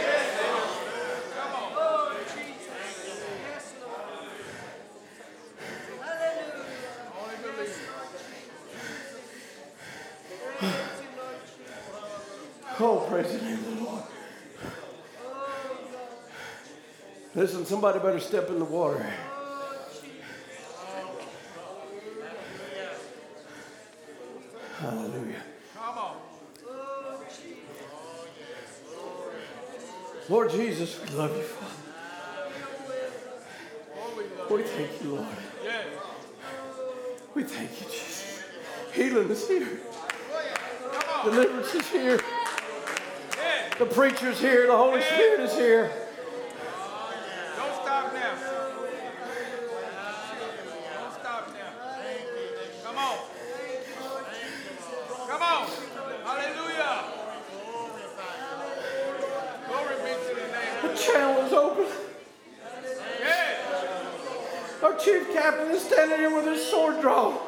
[12.80, 14.02] Oh, praise the name of the Lord.
[17.38, 19.06] Listen, somebody better step in the water.
[24.80, 25.42] Hallelujah.
[25.72, 26.16] Come on.
[30.28, 31.74] Lord Jesus, we love you, Father.
[34.50, 35.26] We thank you, Lord.
[37.36, 38.42] We thank you, Jesus.
[38.92, 39.78] Healing is here.
[41.22, 42.20] Deliverance is here.
[43.78, 44.66] The preacher's here.
[44.66, 46.07] The Holy Spirit is here.
[66.26, 67.38] With his sword drawn.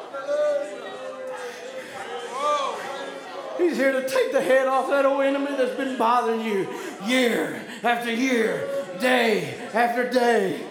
[3.57, 6.67] He's here to take the head off that old enemy that's been bothering you
[7.05, 8.67] year after year,
[8.99, 10.65] day after day.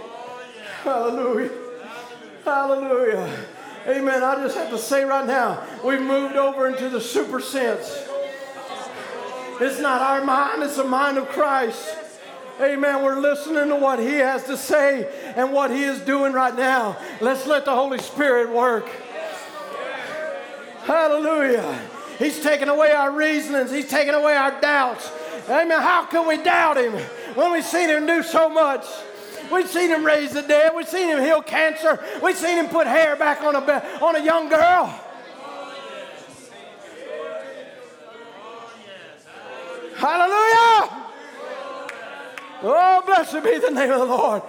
[0.83, 1.51] Hallelujah.
[2.45, 3.47] Hallelujah.
[3.87, 4.23] Amen.
[4.23, 8.07] I just have to say right now, we've moved over into the super sense.
[9.61, 11.97] It's not our mind, it's the mind of Christ.
[12.61, 13.03] Amen.
[13.03, 16.99] We're listening to what He has to say and what He is doing right now.
[17.21, 18.87] Let's let the Holy Spirit work.
[20.83, 21.81] Hallelujah.
[22.19, 25.11] He's taking away our reasonings, He's taking away our doubts.
[25.49, 25.81] Amen.
[25.81, 26.93] How can we doubt Him
[27.35, 28.85] when we've seen Him do so much?
[29.51, 30.73] We've seen him raise the dead.
[30.77, 31.99] We've seen him heal cancer.
[32.23, 33.61] We've seen him put hair back on a,
[34.01, 34.87] on a young girl.
[39.97, 40.70] Hallelujah.
[42.63, 44.43] Oh, blessed be the name of the Lord.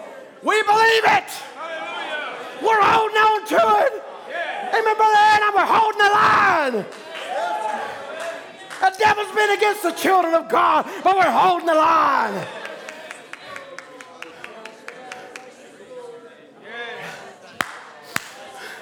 [0.43, 1.29] We believe it.
[1.55, 2.37] Hallelujah.
[2.61, 4.03] We're holding on to it.
[4.29, 4.79] Yeah.
[4.79, 6.85] Amen, Brother Aaron, we're holding the line.
[8.81, 12.47] The devil's been against the children of God, but we're holding the line.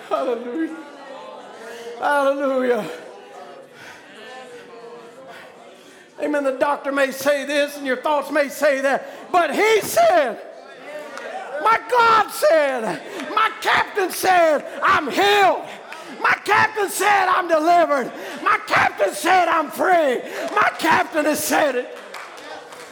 [0.07, 0.75] Hallelujah.
[1.99, 2.89] Hallelujah.
[6.21, 6.43] Amen.
[6.43, 10.39] The doctor may say this and your thoughts may say that, but he said,
[11.63, 13.01] my God said,
[13.35, 15.65] my captain said, I'm healed.
[16.21, 18.11] My captain said, I'm delivered.
[18.43, 20.21] My captain said, I'm free.
[20.55, 21.97] My captain has said it.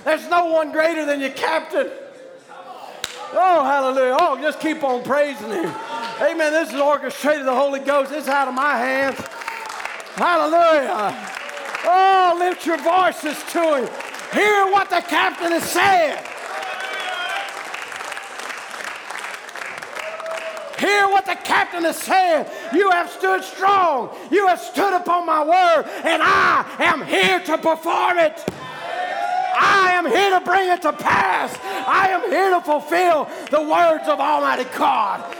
[0.04, 1.90] There's no one greater than your captain.
[3.34, 4.16] Oh, hallelujah.
[4.18, 5.74] Oh, just keep on praising him.
[6.22, 6.54] Amen.
[6.54, 8.12] This is orchestrated the Holy Ghost.
[8.14, 9.20] It's out of my hands.
[10.16, 11.14] Hallelujah.
[11.84, 13.90] Oh, lift your voices to him.
[14.34, 16.24] Hear what the captain is saying.
[20.88, 22.46] Hear what the captain is saying.
[22.74, 24.10] You have stood strong.
[24.32, 28.42] You have stood upon my word, and I am here to perform it.
[29.60, 31.58] I am here to bring it to pass.
[31.64, 35.36] I am here to fulfill the words of Almighty God.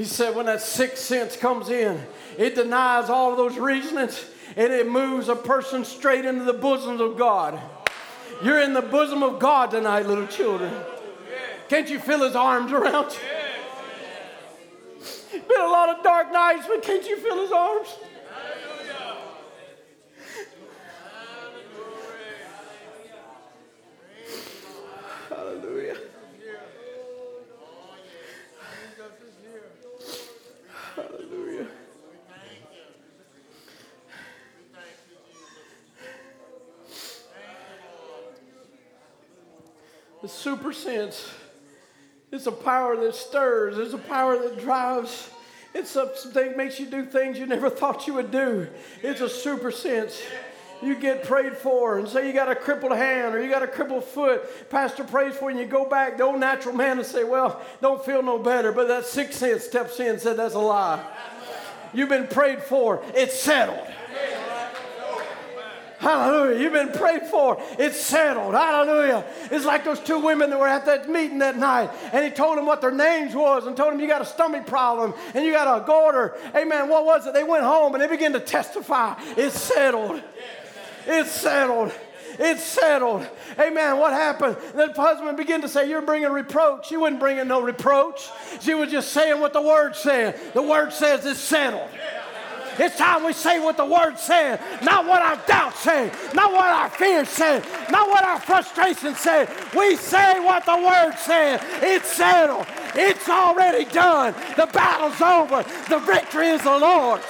[0.00, 2.00] He said, when that sixth sense comes in,
[2.38, 4.24] it denies all of those reasonings
[4.56, 7.60] and it moves a person straight into the bosoms of God.
[8.42, 10.72] You're in the bosom of God tonight, little children.
[11.68, 13.18] Can't you feel his arms around you?
[15.32, 17.88] Been a lot of dark nights, but can't you feel his arms?
[25.28, 25.98] Hallelujah.
[30.96, 31.66] Hallelujah.
[40.22, 41.30] The super sense
[42.40, 45.30] is a power that stirs, it's a power that drives.
[45.72, 48.68] It's something that makes you do things you never thought you would do.
[49.02, 50.20] It's a super sense
[50.82, 53.66] you get prayed for and say you got a crippled hand or you got a
[53.66, 54.70] crippled foot.
[54.70, 57.60] Pastor prays for you and you go back, the old natural man and say, Well,
[57.82, 58.72] don't feel no better.
[58.72, 61.04] But that sixth sense steps in and said, That's a lie.
[61.92, 63.86] You've been prayed for, it's settled.
[66.00, 66.58] Hallelujah.
[66.58, 67.62] You've been prayed for.
[67.78, 68.54] It's settled.
[68.54, 69.22] Hallelujah.
[69.50, 71.90] It's like those two women that were at that meeting that night.
[72.14, 74.66] And he told them what their names was and told them you got a stomach
[74.66, 76.38] problem and you got a goiter.
[76.56, 76.88] Amen.
[76.88, 77.34] What was it?
[77.34, 79.14] They went home and they began to testify.
[79.36, 80.22] It's settled.
[81.06, 81.92] It's settled.
[82.38, 83.26] It's settled.
[83.58, 83.98] Amen.
[83.98, 84.56] What happened?
[84.74, 86.88] The husband began to say, You're bringing reproach.
[86.88, 88.26] She wasn't bringing no reproach.
[88.60, 90.40] She was just saying what the word said.
[90.54, 91.90] The word says it's settled.
[92.80, 96.64] It's time we say what the word said, not what our doubts say, not what
[96.64, 99.46] our fears say, not what our frustrations say.
[99.76, 101.60] We say what the word said.
[101.82, 102.66] It's settled.
[102.94, 104.32] It's already done.
[104.56, 105.62] The battle's over.
[105.90, 107.26] The victory is the Lord's.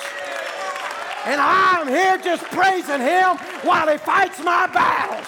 [1.26, 5.26] And I'm here just praising Him while He fights my battles.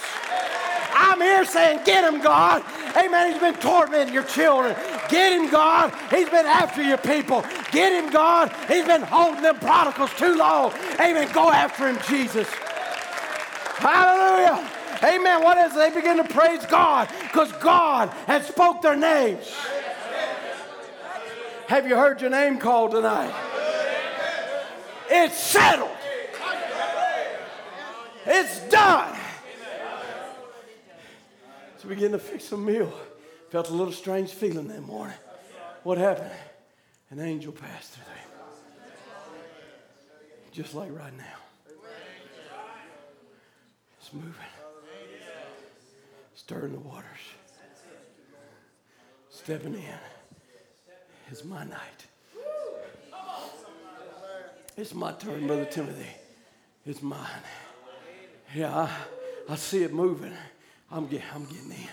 [0.95, 2.62] I'm here saying, Get Him, God.
[2.97, 3.32] Amen.
[3.32, 4.76] He's been tormenting your children.
[5.09, 5.93] Get Him, God.
[6.11, 7.45] He's been after your people.
[7.70, 8.53] Get Him, God.
[8.68, 10.72] He's been holding them prodigals too long.
[11.01, 11.30] Amen.
[11.32, 12.49] Go after Him, Jesus.
[13.78, 14.70] Hallelujah.
[15.03, 15.43] Amen.
[15.43, 15.76] What is it?
[15.76, 19.53] They begin to praise God because God has spoke their names.
[21.66, 23.34] Have you heard your name called tonight?
[25.11, 25.90] It's settled.
[28.24, 29.18] It's done.
[31.83, 32.93] So we begin to fix a meal.
[33.51, 35.16] Felt a little strange feeling that morning.
[35.83, 36.30] What happened?
[37.11, 38.24] An angel passed through there.
[40.53, 41.74] Just like right now.
[43.99, 44.33] It's moving.
[46.37, 47.05] Stirring the waters.
[49.30, 49.99] Stepping in.
[51.33, 52.07] It's my night.
[54.76, 56.07] It's my turn, Brother Timothy.
[56.87, 57.26] It's mine.
[58.55, 58.91] Yeah, I,
[59.49, 60.33] I see it moving.
[60.93, 61.88] I'm, get, I'm getting in.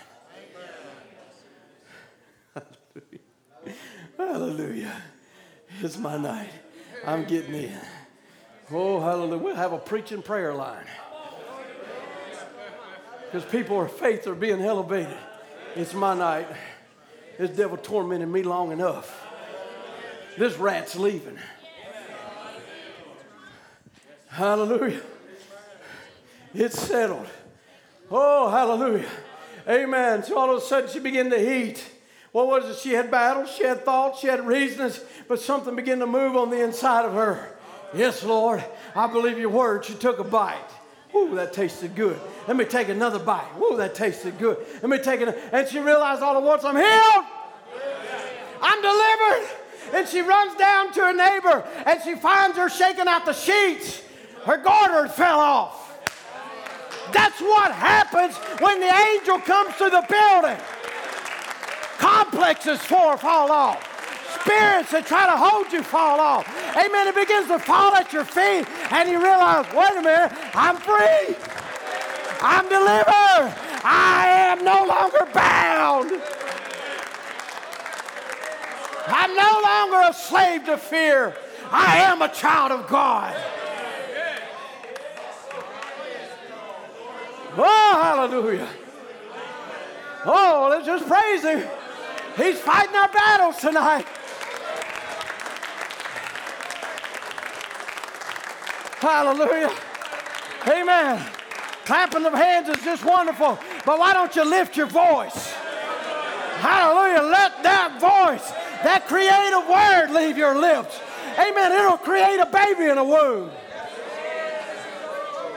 [4.18, 5.02] Hallelujah.
[5.80, 6.50] It's my night.
[7.06, 7.80] I'm getting in.
[8.70, 9.38] Oh, hallelujah.
[9.38, 10.84] We'll have a preaching prayer line.
[13.24, 15.16] Because people of faith are being elevated.
[15.74, 16.48] It's my night.
[17.38, 19.26] This devil tormented me long enough.
[20.36, 21.38] This rat's leaving.
[24.28, 25.00] Hallelujah.
[26.52, 27.28] It's settled.
[28.10, 29.08] Oh, hallelujah.
[29.68, 30.24] Amen.
[30.24, 31.84] So all of a sudden she began to heat.
[32.32, 32.80] What was it?
[32.80, 36.50] She had battles, she had thoughts, she had reasons, but something began to move on
[36.50, 37.56] the inside of her.
[37.92, 39.84] Yes, Lord, I believe your word.
[39.84, 40.56] She took a bite.
[41.14, 42.20] Ooh, that tasted good.
[42.46, 43.48] Let me take another bite.
[43.60, 44.58] Ooh, that tasted good.
[44.80, 45.36] Let me take it.
[45.52, 47.24] And she realized all at once, I'm healed.
[48.62, 49.48] I'm delivered.
[49.92, 54.02] And she runs down to her neighbor and she finds her shaking out the sheets.
[54.44, 55.79] Her goiter fell off.
[57.12, 60.58] That's what happens when the angel comes to the building.
[61.98, 63.86] Complexes fall, fall off.
[64.40, 66.48] Spirits that try to hold you fall off.
[66.76, 67.08] Amen.
[67.08, 71.36] It begins to fall at your feet, and you realize, wait a minute, I'm free.
[72.40, 73.52] I'm delivered.
[73.84, 76.12] I am no longer bound.
[79.08, 81.36] I'm no longer a slave to fear.
[81.70, 83.36] I am a child of God.
[87.56, 88.68] Oh, hallelujah.
[90.24, 91.68] Oh, let's just praise Him.
[92.36, 94.06] He's fighting our battles tonight.
[98.98, 99.74] Hallelujah.
[100.68, 101.26] Amen.
[101.86, 103.58] Clapping of hands is just wonderful.
[103.84, 105.52] But why don't you lift your voice?
[106.60, 107.22] Hallelujah.
[107.22, 108.50] Let that voice,
[108.84, 111.00] that creative word leave your lips.
[111.38, 111.72] Amen.
[111.72, 113.50] It'll create a baby in a womb.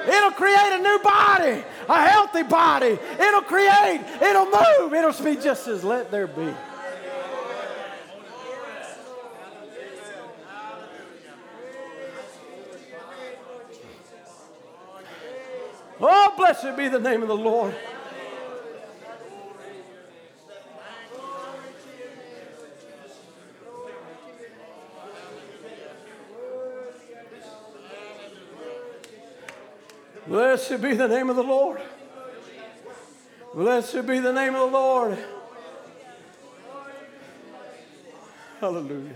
[0.08, 2.98] It'll create a new body a healthy body.
[3.20, 6.54] It'll create, it'll move, it'll be just as let there be.
[16.06, 17.74] Oh, blessed be the name of the Lord.
[30.34, 31.80] Blessed be the name of the Lord.
[33.54, 35.18] Blessed be the name of the Lord.
[38.60, 39.14] Hallelujah.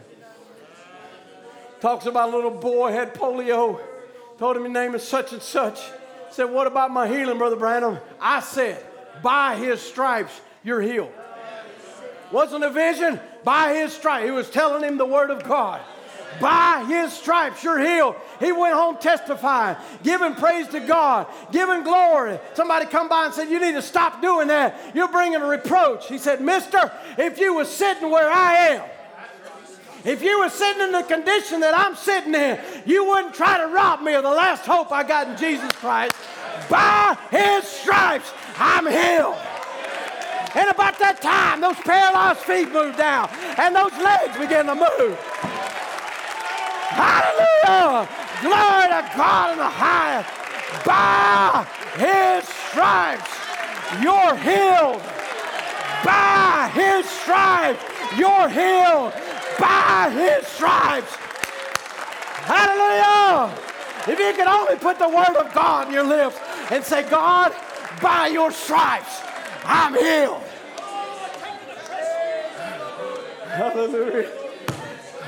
[1.81, 3.79] Talks about a little boy had polio.
[4.37, 5.81] Told him his name is such and such.
[6.29, 7.97] Said, What about my healing, Brother Branham?
[8.21, 8.85] I said,
[9.23, 11.11] By his stripes, you're healed.
[12.31, 13.19] Wasn't a vision?
[13.43, 14.25] By his stripes.
[14.25, 15.81] He was telling him the word of God.
[16.39, 18.15] By his stripes, you're healed.
[18.39, 22.39] He went home testifying, giving praise to God, giving glory.
[22.53, 24.95] Somebody come by and said, You need to stop doing that.
[24.95, 26.07] You're bringing a reproach.
[26.07, 28.83] He said, Mister, if you was sitting where I am,
[30.05, 33.67] if you were sitting in the condition that I'm sitting in, you wouldn't try to
[33.67, 36.13] rob me of the last hope I got in Jesus Christ.
[36.69, 39.35] By his stripes, I'm healed.
[40.55, 45.56] And about that time, those paralyzed feet moved down and those legs began to move.
[46.89, 48.07] Hallelujah!
[48.41, 50.29] Glory to God in the highest.
[50.85, 51.65] By
[51.97, 53.31] his stripes,
[54.01, 55.01] you're healed.
[56.03, 57.83] By his stripes,
[58.17, 59.13] you're healed.
[59.59, 61.15] By his stripes.
[62.45, 63.53] Hallelujah!
[64.07, 66.37] If you can only put the word of God in your lips
[66.71, 67.53] and say, God,
[68.01, 69.21] by your stripes,
[69.65, 70.43] I'm healed.
[73.49, 74.46] Hallelujah.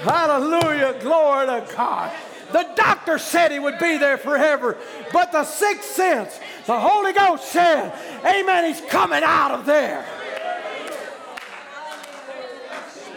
[0.01, 0.97] Hallelujah.
[1.01, 2.11] Glory to God.
[2.51, 4.77] The doctor said he would be there forever,
[5.13, 7.93] but the sixth sense, the Holy Ghost said,
[8.25, 10.05] Amen, he's coming out of there.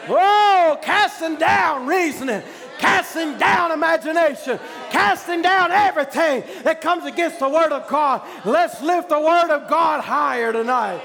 [0.09, 2.43] Oh, casting down reasoning,
[2.79, 4.59] casting down imagination,
[4.91, 8.21] casting down everything that comes against the Word of God.
[8.45, 11.01] Let's lift the Word of God higher tonight.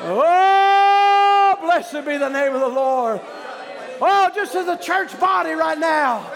[0.00, 0.77] Oh,
[1.60, 3.20] blessed be the name of the Lord.
[4.00, 6.30] Oh, just as a church body right now.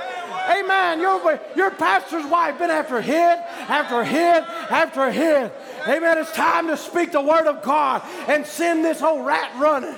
[0.50, 1.00] Amen.
[1.00, 5.52] Your, your pastor's wife been after hit, after hit, after hit.
[5.86, 6.18] Amen.
[6.18, 9.94] It's time to speak the word of God and send this old rat running.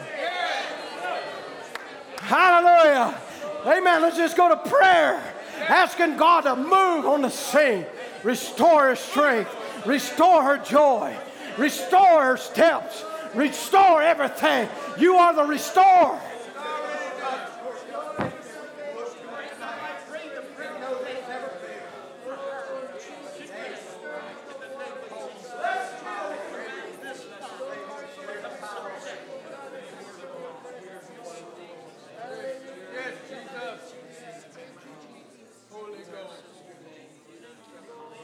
[2.18, 3.20] Hallelujah.
[3.66, 4.02] Amen.
[4.02, 5.22] Let's just go to prayer,
[5.60, 7.86] asking God to move on the scene,
[8.22, 9.50] restore her strength,
[9.86, 11.16] restore her joy,
[11.56, 13.04] restore her steps,
[13.34, 14.68] restore everything.
[14.98, 16.20] You are the restorer.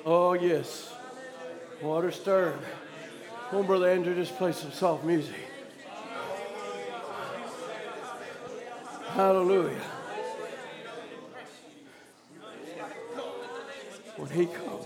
[0.06, 0.92] Oh, yes.
[1.82, 2.58] Water stirred.
[3.50, 5.34] Come on, Brother Andrew, just play some soft music.
[9.08, 9.82] Hallelujah.
[14.16, 14.79] When he comes.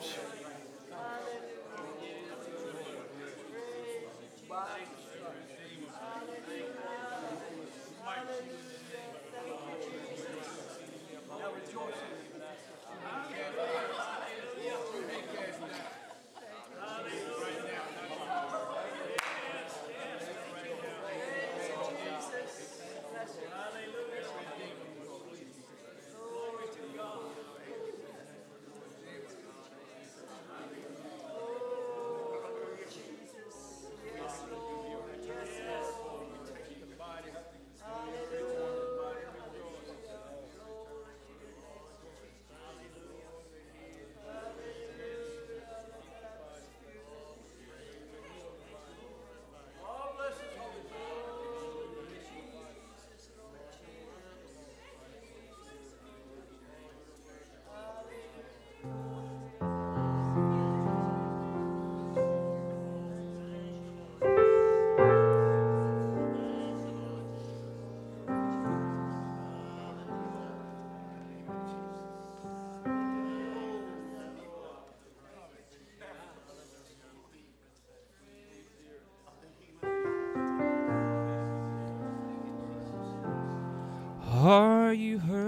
[84.94, 85.43] You hurting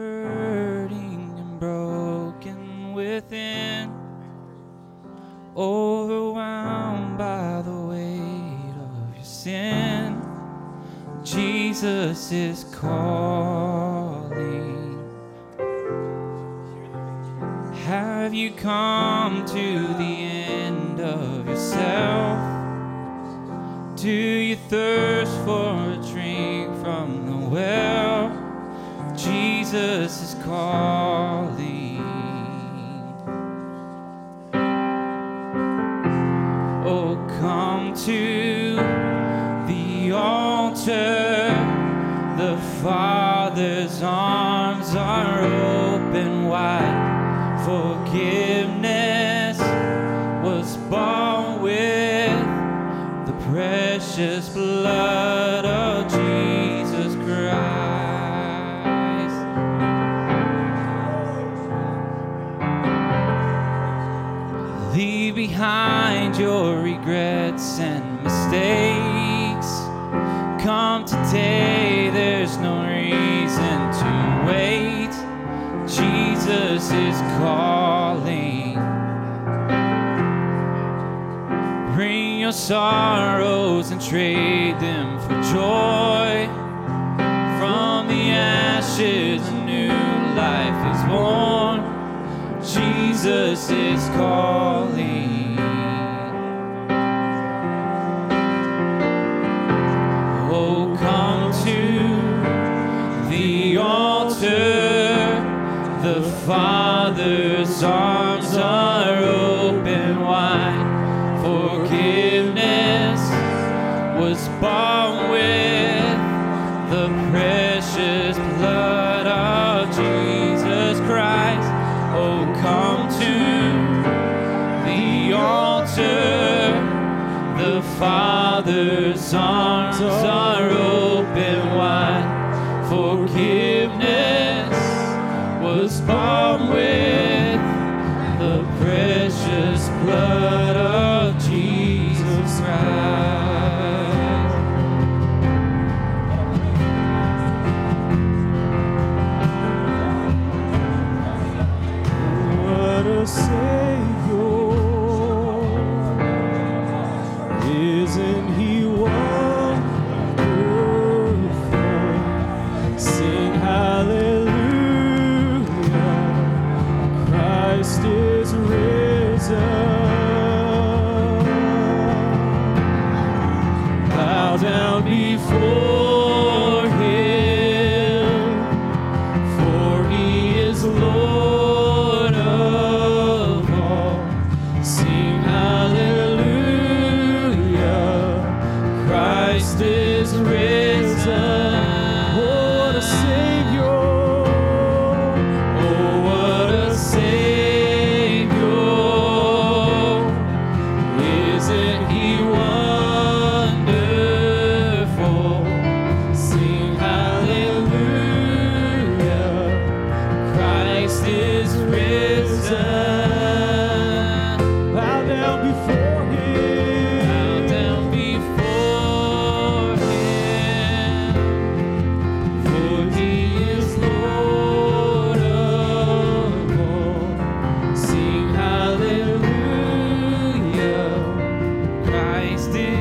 [232.46, 232.95] Christ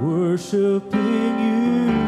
[0.00, 1.99] Worshiping you.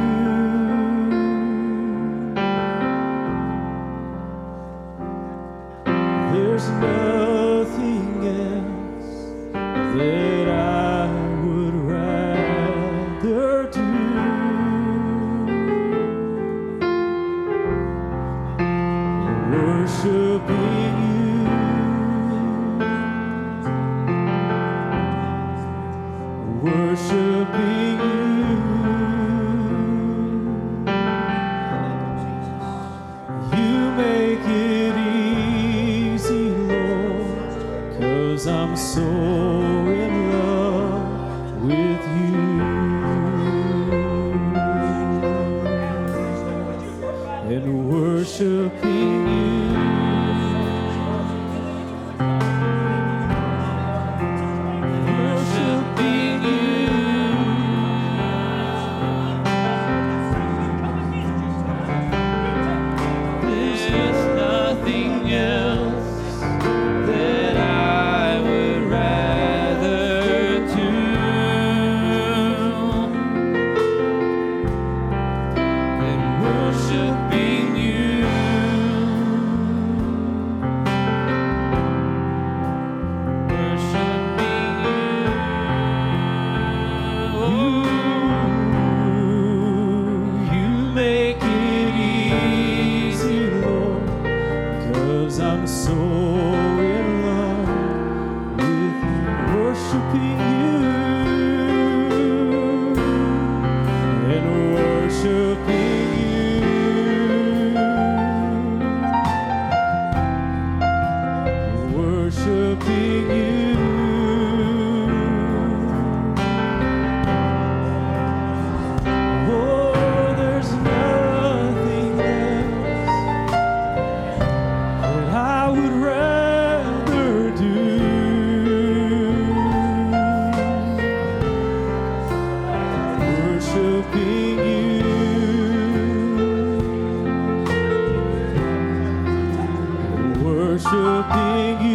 [140.42, 141.91] Worshiping you,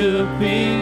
[0.00, 0.79] worshiping you.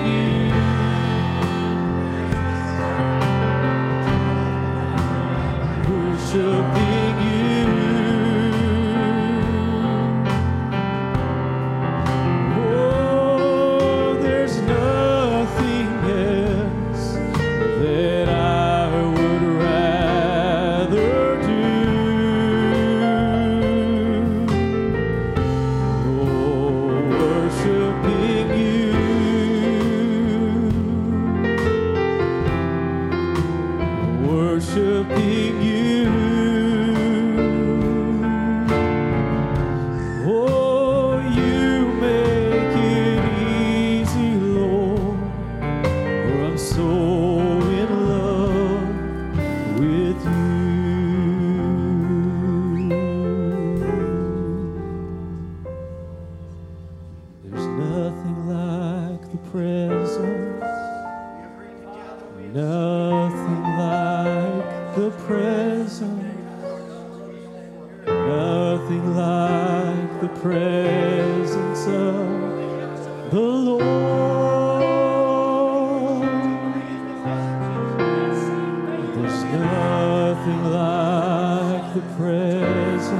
[80.49, 83.13] nothing like the presence.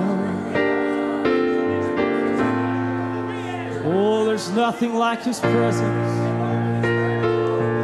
[3.85, 6.13] Oh, there's nothing like His presence.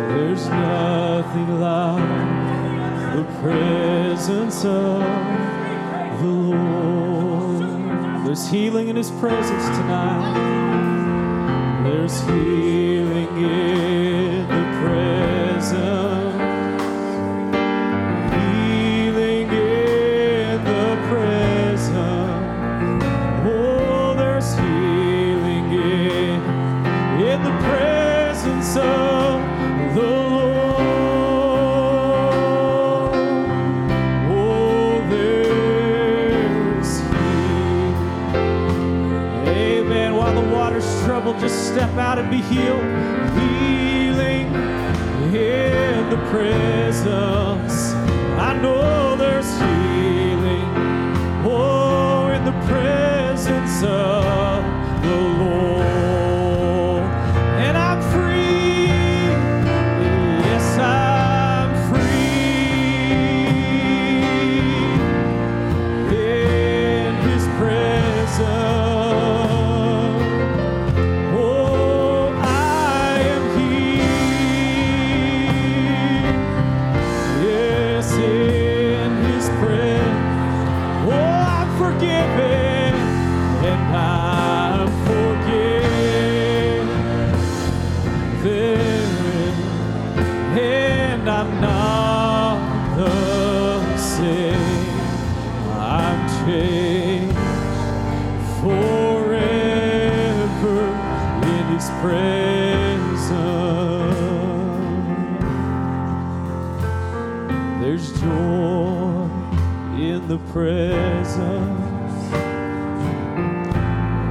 [0.09, 5.03] There's nothing like the presence of
[6.21, 8.27] the Lord.
[8.27, 11.85] There's healing in His presence tonight.
[11.85, 16.24] There's healing in the presence.
[42.15, 42.85] body be healed.
[43.39, 44.47] Healing
[45.35, 47.93] in the presence.
[48.39, 50.69] I know there's healing.
[51.45, 54.14] Oh, in the presence of.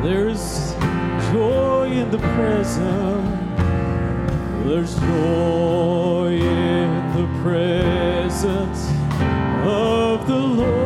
[0.04, 0.74] There's
[1.34, 3.39] joy in the presence.
[4.66, 8.88] There's joy in the presence
[9.66, 10.83] of the Lord.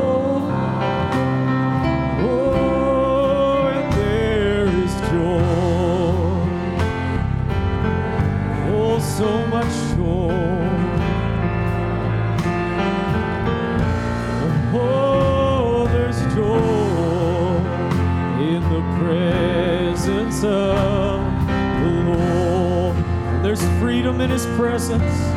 [24.78, 25.37] presence.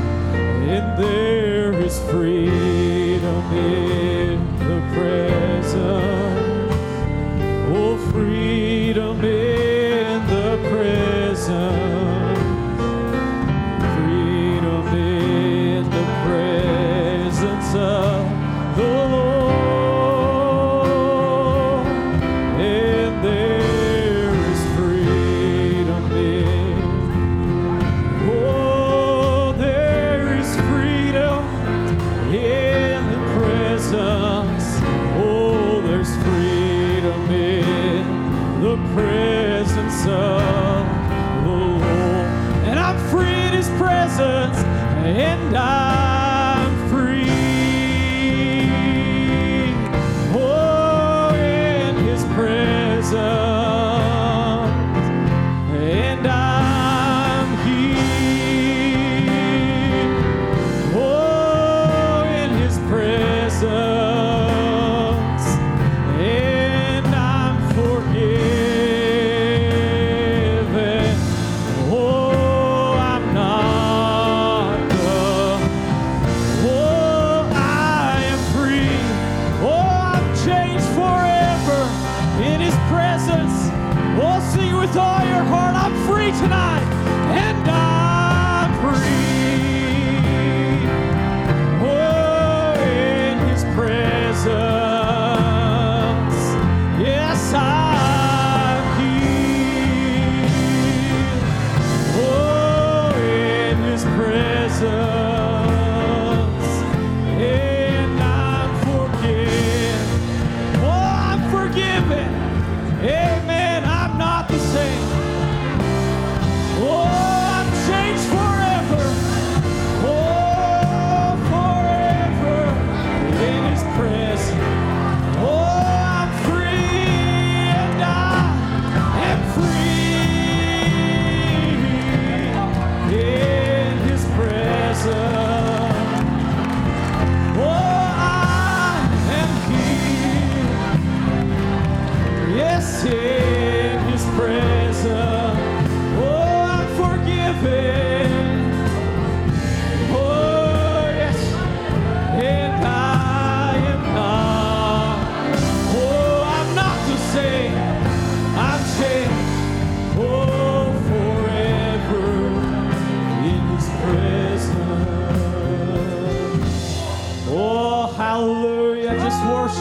[112.11, 113.30] Yeah.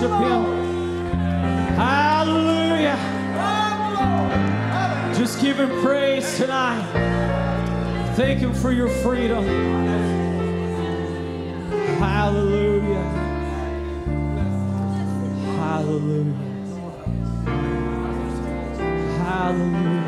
[0.09, 1.75] worship Him.
[1.75, 2.97] Hallelujah.
[5.15, 6.83] Just give Him praise tonight.
[8.15, 9.45] Thank Him for your freedom.
[11.99, 13.03] Hallelujah.
[15.57, 16.35] Hallelujah.
[19.23, 20.05] Hallelujah.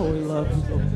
[0.00, 0.87] Oh, we love you, Lord.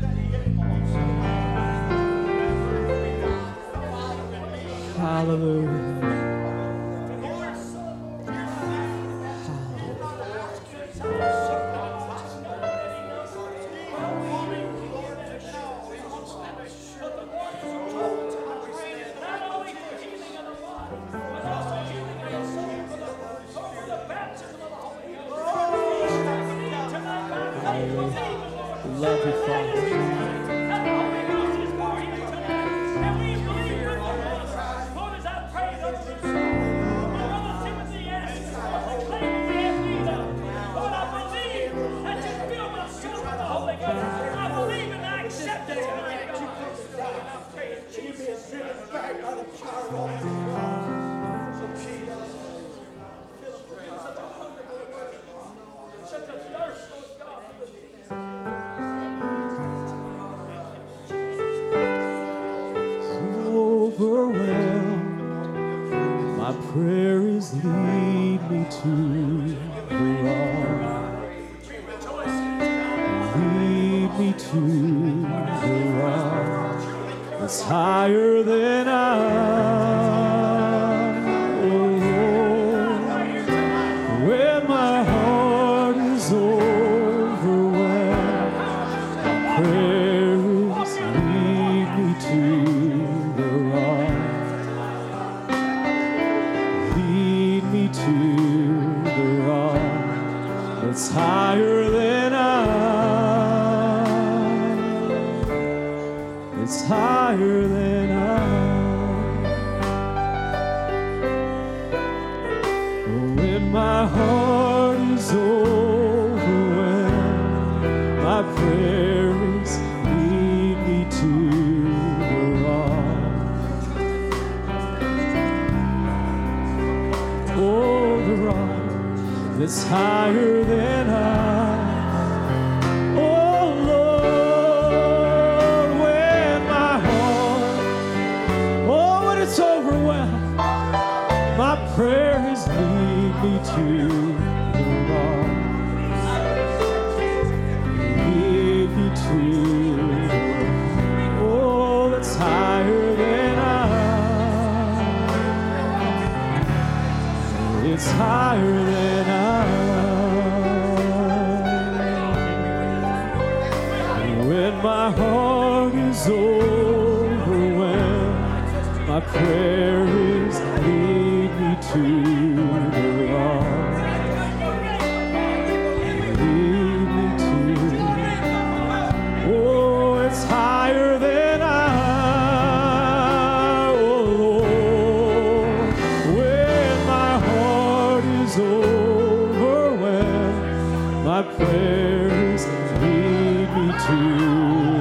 [191.23, 192.65] My prayers
[193.01, 194.17] lead me to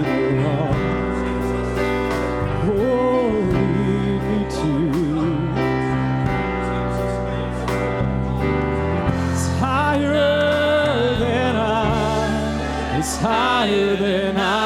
[0.07, 0.77] the rock.
[2.65, 4.71] Oh, lead me to.
[9.33, 12.99] It's higher than I.
[12.99, 14.62] It's higher than I.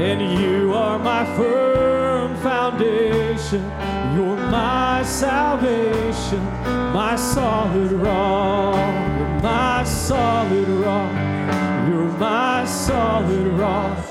[0.00, 3.62] And you are my firm foundation,
[4.14, 6.44] you're my salvation,
[6.92, 8.76] my solid rock,
[9.18, 11.12] you're my solid rock,
[11.88, 14.03] you're my solid rock.